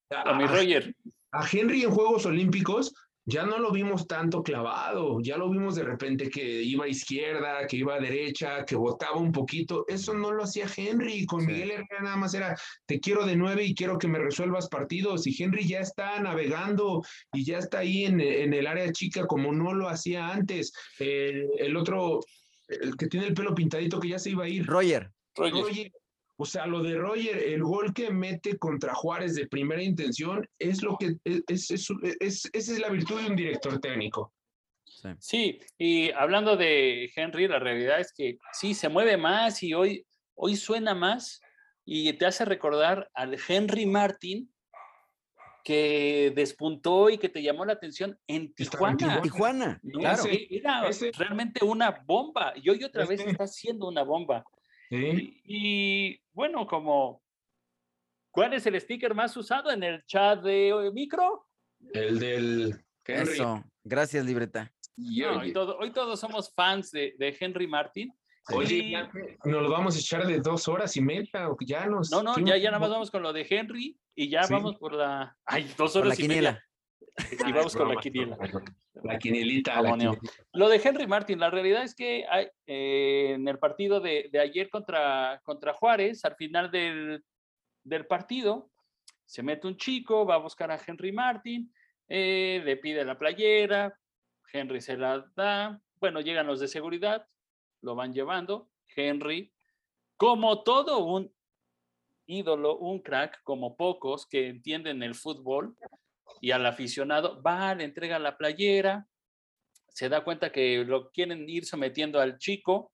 [0.09, 0.95] a mi Roger.
[1.32, 2.91] A Henry en Juegos Olímpicos
[3.28, 7.65] ya no lo vimos tanto clavado, ya lo vimos de repente que iba a izquierda,
[7.67, 9.84] que iba a derecha, que botaba un poquito.
[9.88, 11.26] Eso no lo hacía Henry.
[11.26, 12.55] Con Miguel Herrera nada más era,
[12.86, 15.26] te quiero de nueve y quiero que me resuelvas partidos.
[15.26, 17.01] Y Henry ya está navegando
[17.34, 20.71] y ya está ahí en, el área chica como no lo hacía antes.
[20.99, 22.19] El, otro,
[22.67, 24.67] el que tiene el pelo pintadito que ya se iba a ir.
[24.67, 25.11] Roger.
[25.36, 25.91] Roger.
[26.38, 30.83] O sea, lo de Roger, el gol que mete contra Juárez de primera intención, es
[30.83, 34.33] lo que es, es, es, esa es la virtud de un director técnico.
[35.19, 35.59] Sí.
[35.77, 40.05] y hablando de Henry, la realidad es que sí, se mueve más y hoy,
[40.36, 41.41] hoy suena más
[41.86, 44.51] y te hace recordar al Henry Martin
[45.63, 49.21] que despuntó y que te llamó la atención en Tijuana.
[49.21, 50.23] Tijuana, claro.
[50.49, 50.83] era
[51.17, 54.43] realmente una bomba y hoy otra vez está siendo una bomba.
[54.91, 57.23] Y, bueno, como,
[58.29, 61.47] ¿cuál es el sticker más usado en el chat de eh, micro?
[61.93, 63.33] El del Henry.
[63.33, 64.71] Eso, gracias, libreta.
[64.99, 68.13] hoy, todos somos fans de, Henry Martin.
[68.53, 68.93] Oye,
[69.45, 72.11] nos lo vamos a echar de dos horas y media, o ya nos...
[72.11, 74.93] No, no, ya, ya nada más vamos con lo de Henry y ya vamos por
[74.93, 75.36] la...
[75.45, 76.63] Ay, dos horas y media.
[77.47, 78.38] Y vamos con la quiniela.
[79.03, 80.18] La quinielita, la
[80.53, 84.70] Lo de Henry Martin, la realidad es que hay, eh, en el partido de, ayer
[84.70, 87.24] contra, contra Juárez, al final del,
[88.07, 88.72] partido,
[89.26, 91.72] se mete un chico, va a buscar a Henry Martin,
[92.07, 93.97] eh, le pide la playera,
[94.51, 97.28] Henry se la da, bueno, llegan los de seguridad,
[97.82, 99.53] lo van llevando, Henry,
[100.18, 101.32] como todo un
[102.26, 105.76] ídolo, un crack, como pocos que entienden el fútbol,
[106.41, 109.07] y al aficionado va, le entrega la playera,
[109.88, 112.91] se da cuenta que lo quieren ir sometiendo al chico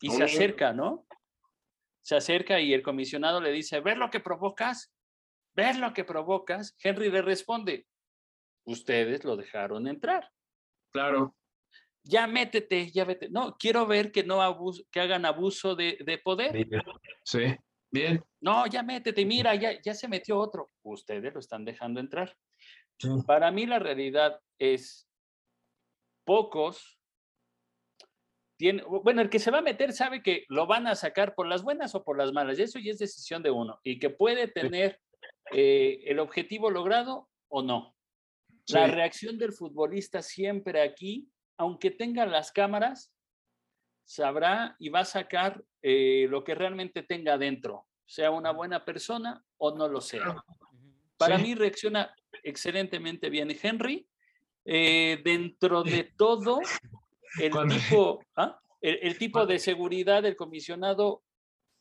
[0.00, 1.06] y se acerca, ¿no?
[2.02, 4.92] Se acerca y el comisionado le dice, ¿ver lo que provocas?
[5.54, 6.76] ¿Ver lo que provocas?
[6.82, 7.86] Henry le responde,
[8.64, 10.30] ustedes lo dejaron entrar.
[10.90, 11.34] Claro.
[12.02, 13.30] Ya métete, ya vete.
[13.30, 14.38] No, quiero ver que no
[14.90, 16.68] que hagan abuso de, de poder.
[17.24, 17.56] Sí.
[17.94, 18.20] Bien.
[18.40, 20.72] No, ya métete, mira, ya, ya se metió otro.
[20.82, 22.36] Ustedes lo están dejando entrar.
[23.24, 25.08] Para mí la realidad es
[26.24, 26.98] pocos
[28.56, 31.46] tiene, bueno, el que se va a meter sabe que lo van a sacar por
[31.46, 34.10] las buenas o por las malas, y eso ya es decisión de uno, y que
[34.10, 35.00] puede tener
[35.52, 37.94] eh, el objetivo logrado o no.
[38.68, 41.28] La reacción del futbolista siempre aquí,
[41.58, 43.13] aunque tenga las cámaras,
[44.04, 49.44] sabrá y va a sacar eh, lo que realmente tenga dentro, sea una buena persona
[49.56, 50.36] o no lo sea.
[51.16, 54.06] Para mí reacciona excelentemente bien Henry.
[54.66, 56.60] Eh, dentro de todo,
[57.38, 58.58] el tipo, ¿ah?
[58.80, 61.22] el, tipo de seguridad del comisionado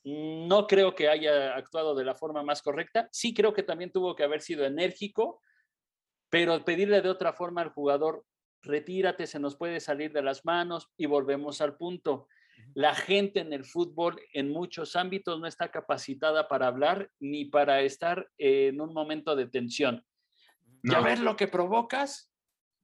[0.04, 3.08] no creo que haya actuado de la forma más correcta.
[3.12, 5.40] Sí creo que también tuvo que haber sido enérgico,
[6.30, 8.26] pero pedirle de otra forma al jugador,
[8.64, 12.28] retírate, se nos puede salir de las manos y volvemos al punto.
[12.74, 17.82] La gente en el fútbol en muchos ámbitos no está capacitada para hablar ni para
[17.82, 20.04] estar en un momento de tensión.
[20.84, 22.32] ¿Ya ves lo que provocas?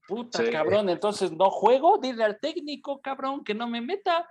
[0.08, 4.28] Puta, cabrón, entonces no juego, dile al técnico, cabrón, que no me meta.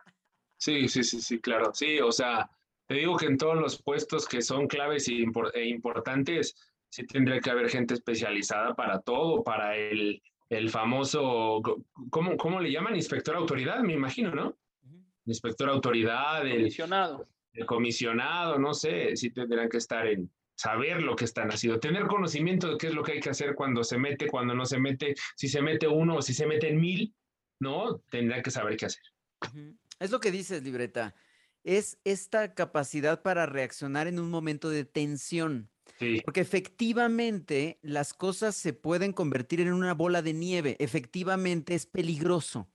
[0.56, 1.72] Sí, sí, sí, sí, claro.
[1.72, 2.50] Sí, o sea,
[2.86, 6.56] te digo que en todos los puestos que son claves e importantes,
[6.88, 10.20] sí tendría que haber gente especializada para todo, para el,
[10.50, 11.62] el famoso,
[12.10, 12.96] ¿cómo, ¿cómo le llaman?
[12.96, 14.56] Inspector autoridad, me imagino, ¿no?
[15.26, 17.28] Inspector autoridad, el comisionado.
[17.52, 22.06] El comisionado, no sé, sí tendrán que estar en saber lo que están haciendo, tener
[22.06, 24.78] conocimiento de qué es lo que hay que hacer cuando se mete, cuando no se
[24.78, 27.14] mete, si se mete uno o si se mete en mil,
[27.60, 27.98] ¿no?
[28.10, 29.02] Tendrán que saber qué hacer.
[30.00, 31.14] Es lo que dices, libreta.
[31.62, 35.70] Es esta capacidad para reaccionar en un momento de tensión.
[36.24, 40.76] Porque efectivamente las cosas se pueden convertir en una bola de nieve.
[40.78, 42.68] Efectivamente es peligroso.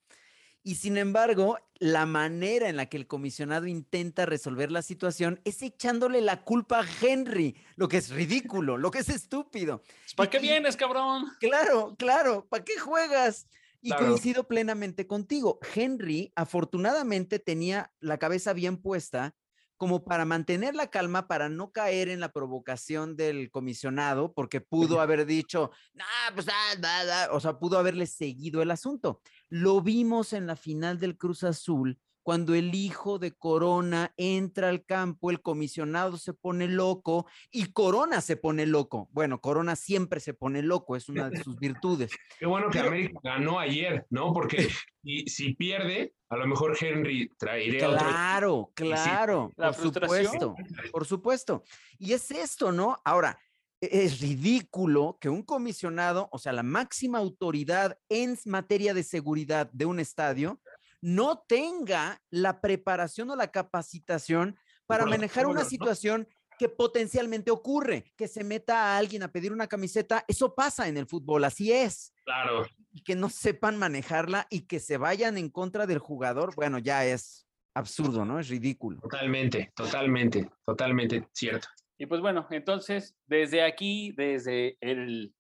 [0.66, 5.62] Y sin embargo, la manera en la que el comisionado intenta resolver la situación es
[5.62, 9.84] echándole la culpa a Henry, lo que es ridículo, lo que es estúpido.
[10.16, 11.26] ¿Para qué vienes, cabrón?
[11.42, 13.48] Claro, claro, ¿para qué juegas?
[13.82, 15.60] Y coincido plenamente contigo.
[15.76, 19.36] Henry afortunadamente tenía la cabeza bien puesta
[19.84, 25.02] como para mantener la calma, para no caer en la provocación del comisionado, porque pudo
[25.02, 29.20] haber dicho, nah, pues, ah, o sea, pudo haberle seguido el asunto.
[29.50, 34.86] Lo vimos en la final del Cruz Azul, cuando el hijo de Corona entra al
[34.86, 39.10] campo, el comisionado se pone loco y Corona se pone loco.
[39.12, 42.12] Bueno, Corona siempre se pone loco, es una de sus virtudes.
[42.40, 44.34] Qué bueno que América ganó ayer, ¿no?
[44.34, 44.70] Porque
[45.04, 50.56] y, si pierde, a lo mejor Henry traería claro, Claro, claro, por supuesto,
[50.92, 51.64] por supuesto.
[52.00, 53.02] Y es esto, ¿no?
[53.04, 53.38] Ahora,
[53.82, 59.70] e-, es ridículo que un comisionado, o sea, la máxima autoridad en materia de seguridad
[59.74, 60.62] de un estadio,
[61.04, 68.30] no tenga la preparación o la capacitación para manejar una situación que potencialmente ocurre, que
[68.30, 72.14] se meta a alguien a pedir una camiseta, eso pasa en el fútbol, así es.
[72.24, 72.66] Claro.
[72.94, 77.06] Y que no sepan manejarla y que se vayan en contra del jugador, bueno, ya
[77.06, 78.40] es absurdo, ¿no?
[78.40, 79.02] Es ridículo.
[79.02, 81.68] Totalmente, totalmente, totalmente cierto.
[81.98, 85.36] Y pues bueno, entonces, desde aquí, desde el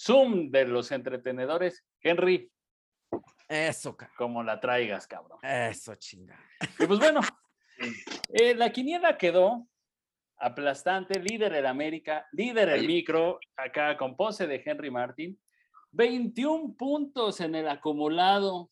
[0.00, 2.50] Zoom de los entretenedores, Henry.
[3.48, 4.16] Eso, cabrón.
[4.16, 5.38] Como la traigas, cabrón.
[5.42, 6.38] Eso, chinga.
[6.78, 7.20] Y pues bueno,
[8.28, 9.66] eh, la quiniela quedó
[10.36, 15.40] aplastante, líder el América, líder el micro, acá con pose de Henry Martin.
[15.92, 18.70] 21 puntos en el acumulado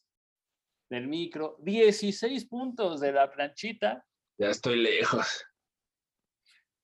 [0.91, 4.05] del micro, 16 puntos de la planchita.
[4.39, 5.45] Ya estoy lejos.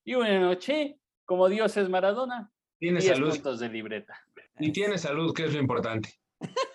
[0.04, 3.30] Y una noche, como Dios es Maradona, tiene 10 salud.
[3.30, 4.18] puntos de libreta.
[4.58, 6.14] Y tiene salud, que es lo importante.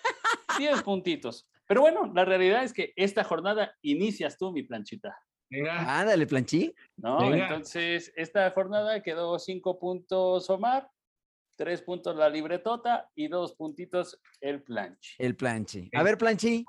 [0.58, 1.48] 10 puntitos.
[1.66, 5.16] Pero bueno, la realidad es que esta jornada inicias tú, mi planchita.
[5.50, 6.00] Venga.
[6.00, 6.74] Ándale, planchí.
[6.96, 7.18] ¿No?
[7.30, 7.46] Venga.
[7.46, 10.90] Entonces, esta jornada quedó 5 puntos Omar,
[11.56, 15.14] 3 puntos la libretota y 2 puntitos el planche.
[15.18, 15.88] El planchi.
[15.94, 16.64] A ver, planchi.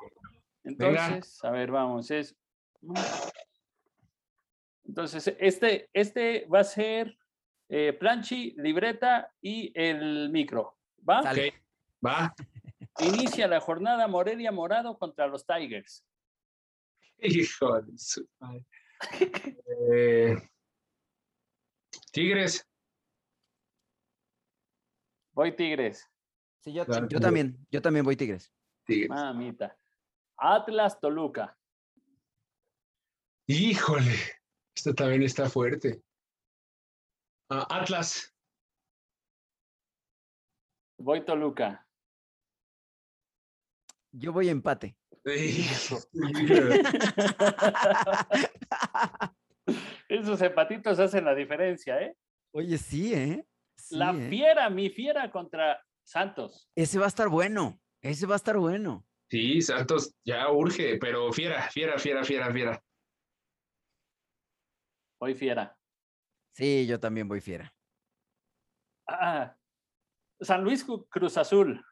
[0.63, 2.37] Entonces, a ver, vamos, es.
[4.85, 7.17] Entonces, este, este va a ser
[7.69, 10.77] eh, planchi, libreta y el micro.
[11.07, 11.21] ¿Va?
[11.23, 11.49] Sale.
[11.49, 11.53] Ok,
[12.05, 12.35] va.
[12.99, 16.05] Inicia la jornada Morelia Morado contra los Tigers.
[17.17, 18.65] Hijo de su madre.
[19.93, 20.35] Eh,
[22.11, 22.65] Tigres.
[25.33, 26.05] Voy Tigres.
[26.61, 27.07] Sí, yo, Claro.
[27.07, 28.51] yo también, yo también voy Tigres.
[28.85, 29.09] Tigres.
[29.09, 29.77] Mamita.
[30.37, 31.57] Atlas Toluca.
[33.47, 34.15] Híjole,
[34.75, 36.03] esto también está fuerte.
[37.49, 38.35] Ah, Atlas.
[40.97, 41.87] Voy Toluca.
[44.11, 44.97] Yo voy empate.
[45.25, 45.99] Hijo.
[50.09, 52.15] Esos empatitos hacen la diferencia, ¿eh?
[52.51, 53.45] Oye, sí, ¿eh?
[53.77, 54.29] Sí, la ¿eh?
[54.29, 56.69] fiera, mi fiera contra Santos.
[56.75, 57.79] Ese va a estar bueno.
[58.01, 59.05] Ese va a estar bueno.
[59.29, 62.83] Sí, Santos ya urge, pero fiera, fiera, fiera, fiera, fiera.
[65.19, 65.77] Voy fiera.
[66.55, 67.73] Sí, yo también voy fiera.
[69.07, 69.55] Ah,
[70.41, 71.83] San Luis Cruz Azul.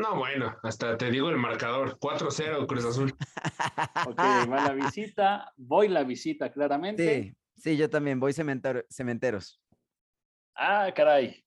[0.00, 1.98] No, bueno, hasta te digo el marcador.
[1.98, 3.14] 4-0 Cruz Azul.
[4.08, 5.52] Ok, va la visita.
[5.56, 7.22] Voy la visita, claramente.
[7.22, 9.60] Sí, sí, yo también voy cementero- cementeros.
[10.56, 11.44] Ah, caray.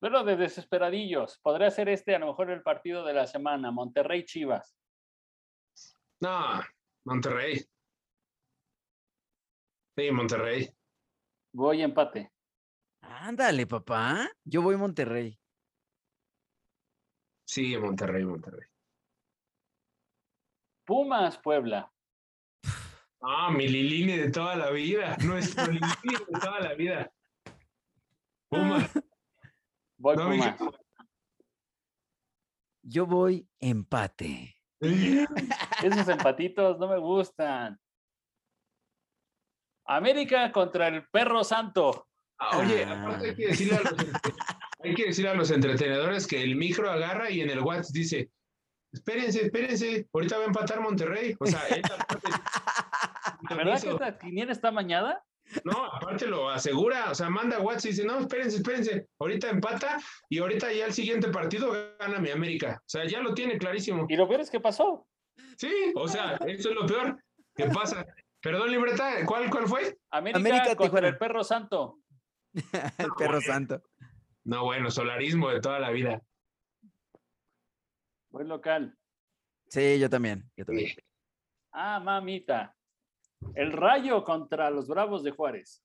[0.00, 1.38] Pero de desesperadillos.
[1.42, 3.70] Podría ser este a lo mejor el partido de la semana.
[3.70, 4.76] Monterrey Chivas.
[6.20, 6.60] No,
[7.04, 7.64] Monterrey.
[9.96, 10.70] Sí, Monterrey.
[11.54, 12.32] Voy empate.
[13.02, 14.28] Ándale, papá.
[14.44, 15.38] Yo voy Monterrey.
[17.52, 18.66] Sí, Monterrey, Monterrey.
[20.86, 21.92] Pumas Puebla.
[23.20, 25.18] Ah, mi Lilini de toda la vida.
[25.22, 27.12] Nuestro Lilini de toda la vida.
[28.48, 28.88] Puma.
[29.98, 30.56] Voy No, Pumas.
[32.84, 34.56] Yo voy empate.
[34.80, 37.78] Esos empatitos no me gustan.
[39.84, 42.08] América contra el perro santo.
[42.38, 44.32] Ah, Oye, aparte hay que, decirle a los, entre-
[44.84, 48.30] hay que decirle a los entretenedores que el micro agarra y en el WhatsApp dice,
[48.92, 51.36] espérense, espérense, ahorita va a empatar Monterrey.
[51.38, 52.28] O sea, él aparte,
[53.56, 55.22] ¿Verdad que esta quiniela está mañada?
[55.64, 59.98] no, aparte lo asegura, o sea, manda WhatsApp y dice, no, espérense, espérense, ahorita empata
[60.28, 62.78] y ahorita ya el siguiente partido gana mi América.
[62.80, 64.06] O sea, ya lo tiene clarísimo.
[64.08, 65.06] Y lo peor es que pasó.
[65.56, 67.22] Sí, o sea, eso es lo peor
[67.54, 68.06] que pasa.
[68.40, 69.98] Perdón, libreta, ¿cuál, cuál fue?
[70.10, 71.08] América, América, contra Tijuana.
[71.08, 71.98] el perro santo.
[72.54, 73.82] El perro santo.
[74.44, 76.20] No, bueno, solarismo de toda la vida.
[78.30, 78.96] Voy local.
[79.68, 80.50] Sí, yo también.
[80.56, 80.88] Yo también.
[80.88, 80.96] Sí.
[81.72, 82.76] Ah, mamita.
[83.54, 85.84] El rayo contra los bravos de Juárez.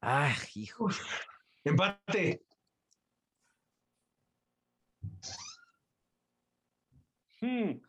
[0.00, 0.88] Ah, hijo.
[1.64, 2.44] Empate.
[7.40, 7.80] Hmm.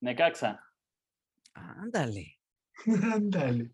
[0.00, 0.62] Necaxa.
[1.54, 2.38] Ándale.
[3.14, 3.72] Ándale.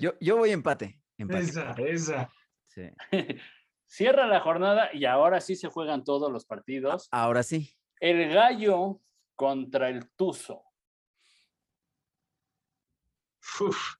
[0.00, 0.97] Yo, yo voy empate.
[1.18, 2.32] Esa, esa.
[2.68, 2.90] Sí.
[3.86, 7.08] Cierra la jornada y ahora sí se juegan todos los partidos.
[7.10, 7.74] Ahora sí.
[8.00, 9.00] El gallo
[9.34, 10.62] contra el tuzo.
[13.60, 13.94] Uf.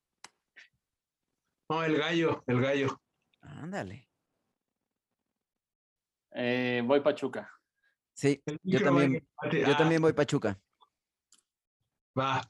[1.70, 3.01] No, el gallo, el gallo.
[3.40, 4.09] Ándale.
[6.32, 7.51] Eh, voy Pachuca.
[8.15, 10.59] Sí, yo también, yo Ah, también voy Pachuca.
[12.19, 12.40] Va.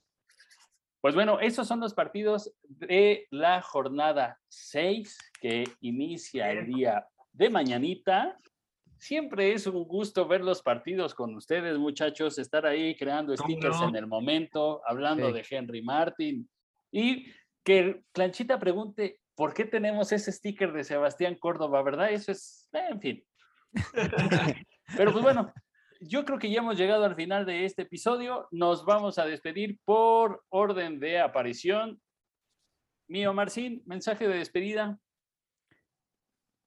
[1.01, 7.51] Pues bueno, esos son los partidos de la jornada 6 que inicia el día de
[7.51, 8.37] mañanita.
[8.99, 13.95] Siempre es un gusto ver los partidos con ustedes, muchachos, estar ahí creando stickers en
[13.95, 16.49] el momento, hablando de Henry Martin
[16.91, 17.27] y
[17.63, 22.11] que Clanchita pregunte por qué tenemos ese sticker de Sebastián Córdoba, ¿verdad?
[22.11, 23.25] Eso es, en fin.
[24.97, 25.53] Pero pues bueno,
[26.01, 28.49] yo creo que ya hemos llegado al final de este episodio.
[28.51, 32.01] Nos vamos a despedir por orden de aparición.
[33.09, 34.99] Mío, Marcín, mensaje de despedida.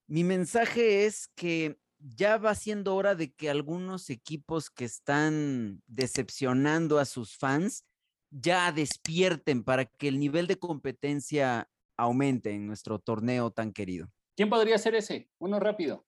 [0.08, 7.00] Mi mensaje es que ya va siendo hora de que algunos equipos que están decepcionando
[7.00, 7.86] a sus fans
[8.32, 14.12] ya despierten para que el nivel de competencia aumente en nuestro torneo tan querido.
[14.36, 15.30] ¿Quién podría ser ese?
[15.38, 16.06] Uno rápido.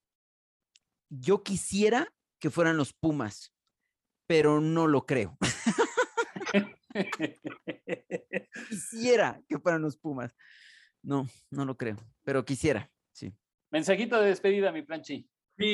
[1.09, 2.11] Yo quisiera
[2.43, 3.53] que fueran los Pumas,
[4.27, 5.37] pero no lo creo.
[8.69, 10.35] quisiera que fueran los Pumas.
[11.01, 11.95] No, no lo creo,
[12.25, 13.31] pero quisiera, sí.
[13.71, 15.25] Mensajito de despedida, mi planchi.
[15.57, 15.65] Sí,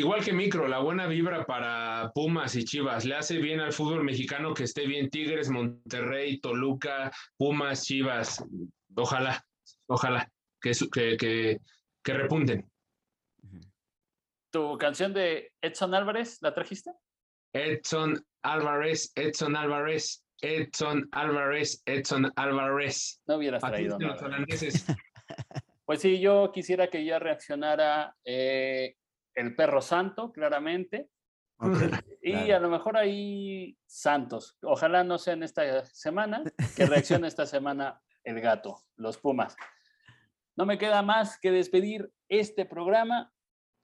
[0.00, 3.04] igual que Micro, la buena vibra para Pumas y Chivas.
[3.04, 8.44] Le hace bien al fútbol mexicano que esté bien Tigres, Monterrey, Toluca, Pumas, Chivas.
[8.96, 9.40] Ojalá,
[9.86, 10.28] ojalá
[10.60, 10.72] que,
[11.16, 11.60] que,
[12.02, 12.68] que repunten.
[14.50, 16.92] ¿Tu canción de Edson Álvarez la trajiste?
[17.52, 23.20] Edson Álvarez, Edson Álvarez, Edson Álvarez, Edson Álvarez.
[23.26, 23.98] No hubieras traído.
[23.98, 24.84] Los holandeses.
[25.84, 28.96] Pues sí, yo quisiera que ya reaccionara eh,
[29.34, 31.08] el perro santo, claramente.
[32.22, 34.58] y a lo mejor ahí Santos.
[34.60, 36.42] Ojalá no sea en esta semana,
[36.76, 39.56] que reaccione esta semana el gato, los Pumas.
[40.56, 43.32] No me queda más que despedir este programa.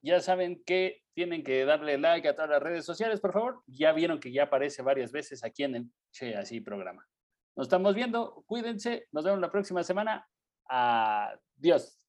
[0.04, 3.62] Ya saben que tienen que darle like a todas las redes sociales, por favor.
[3.66, 7.08] Ya vieron que ya aparece varias veces aquí en el Che Así programa.
[7.56, 10.28] Nos estamos viendo, cuídense, nos vemos la próxima semana.
[10.68, 12.03] Adiós.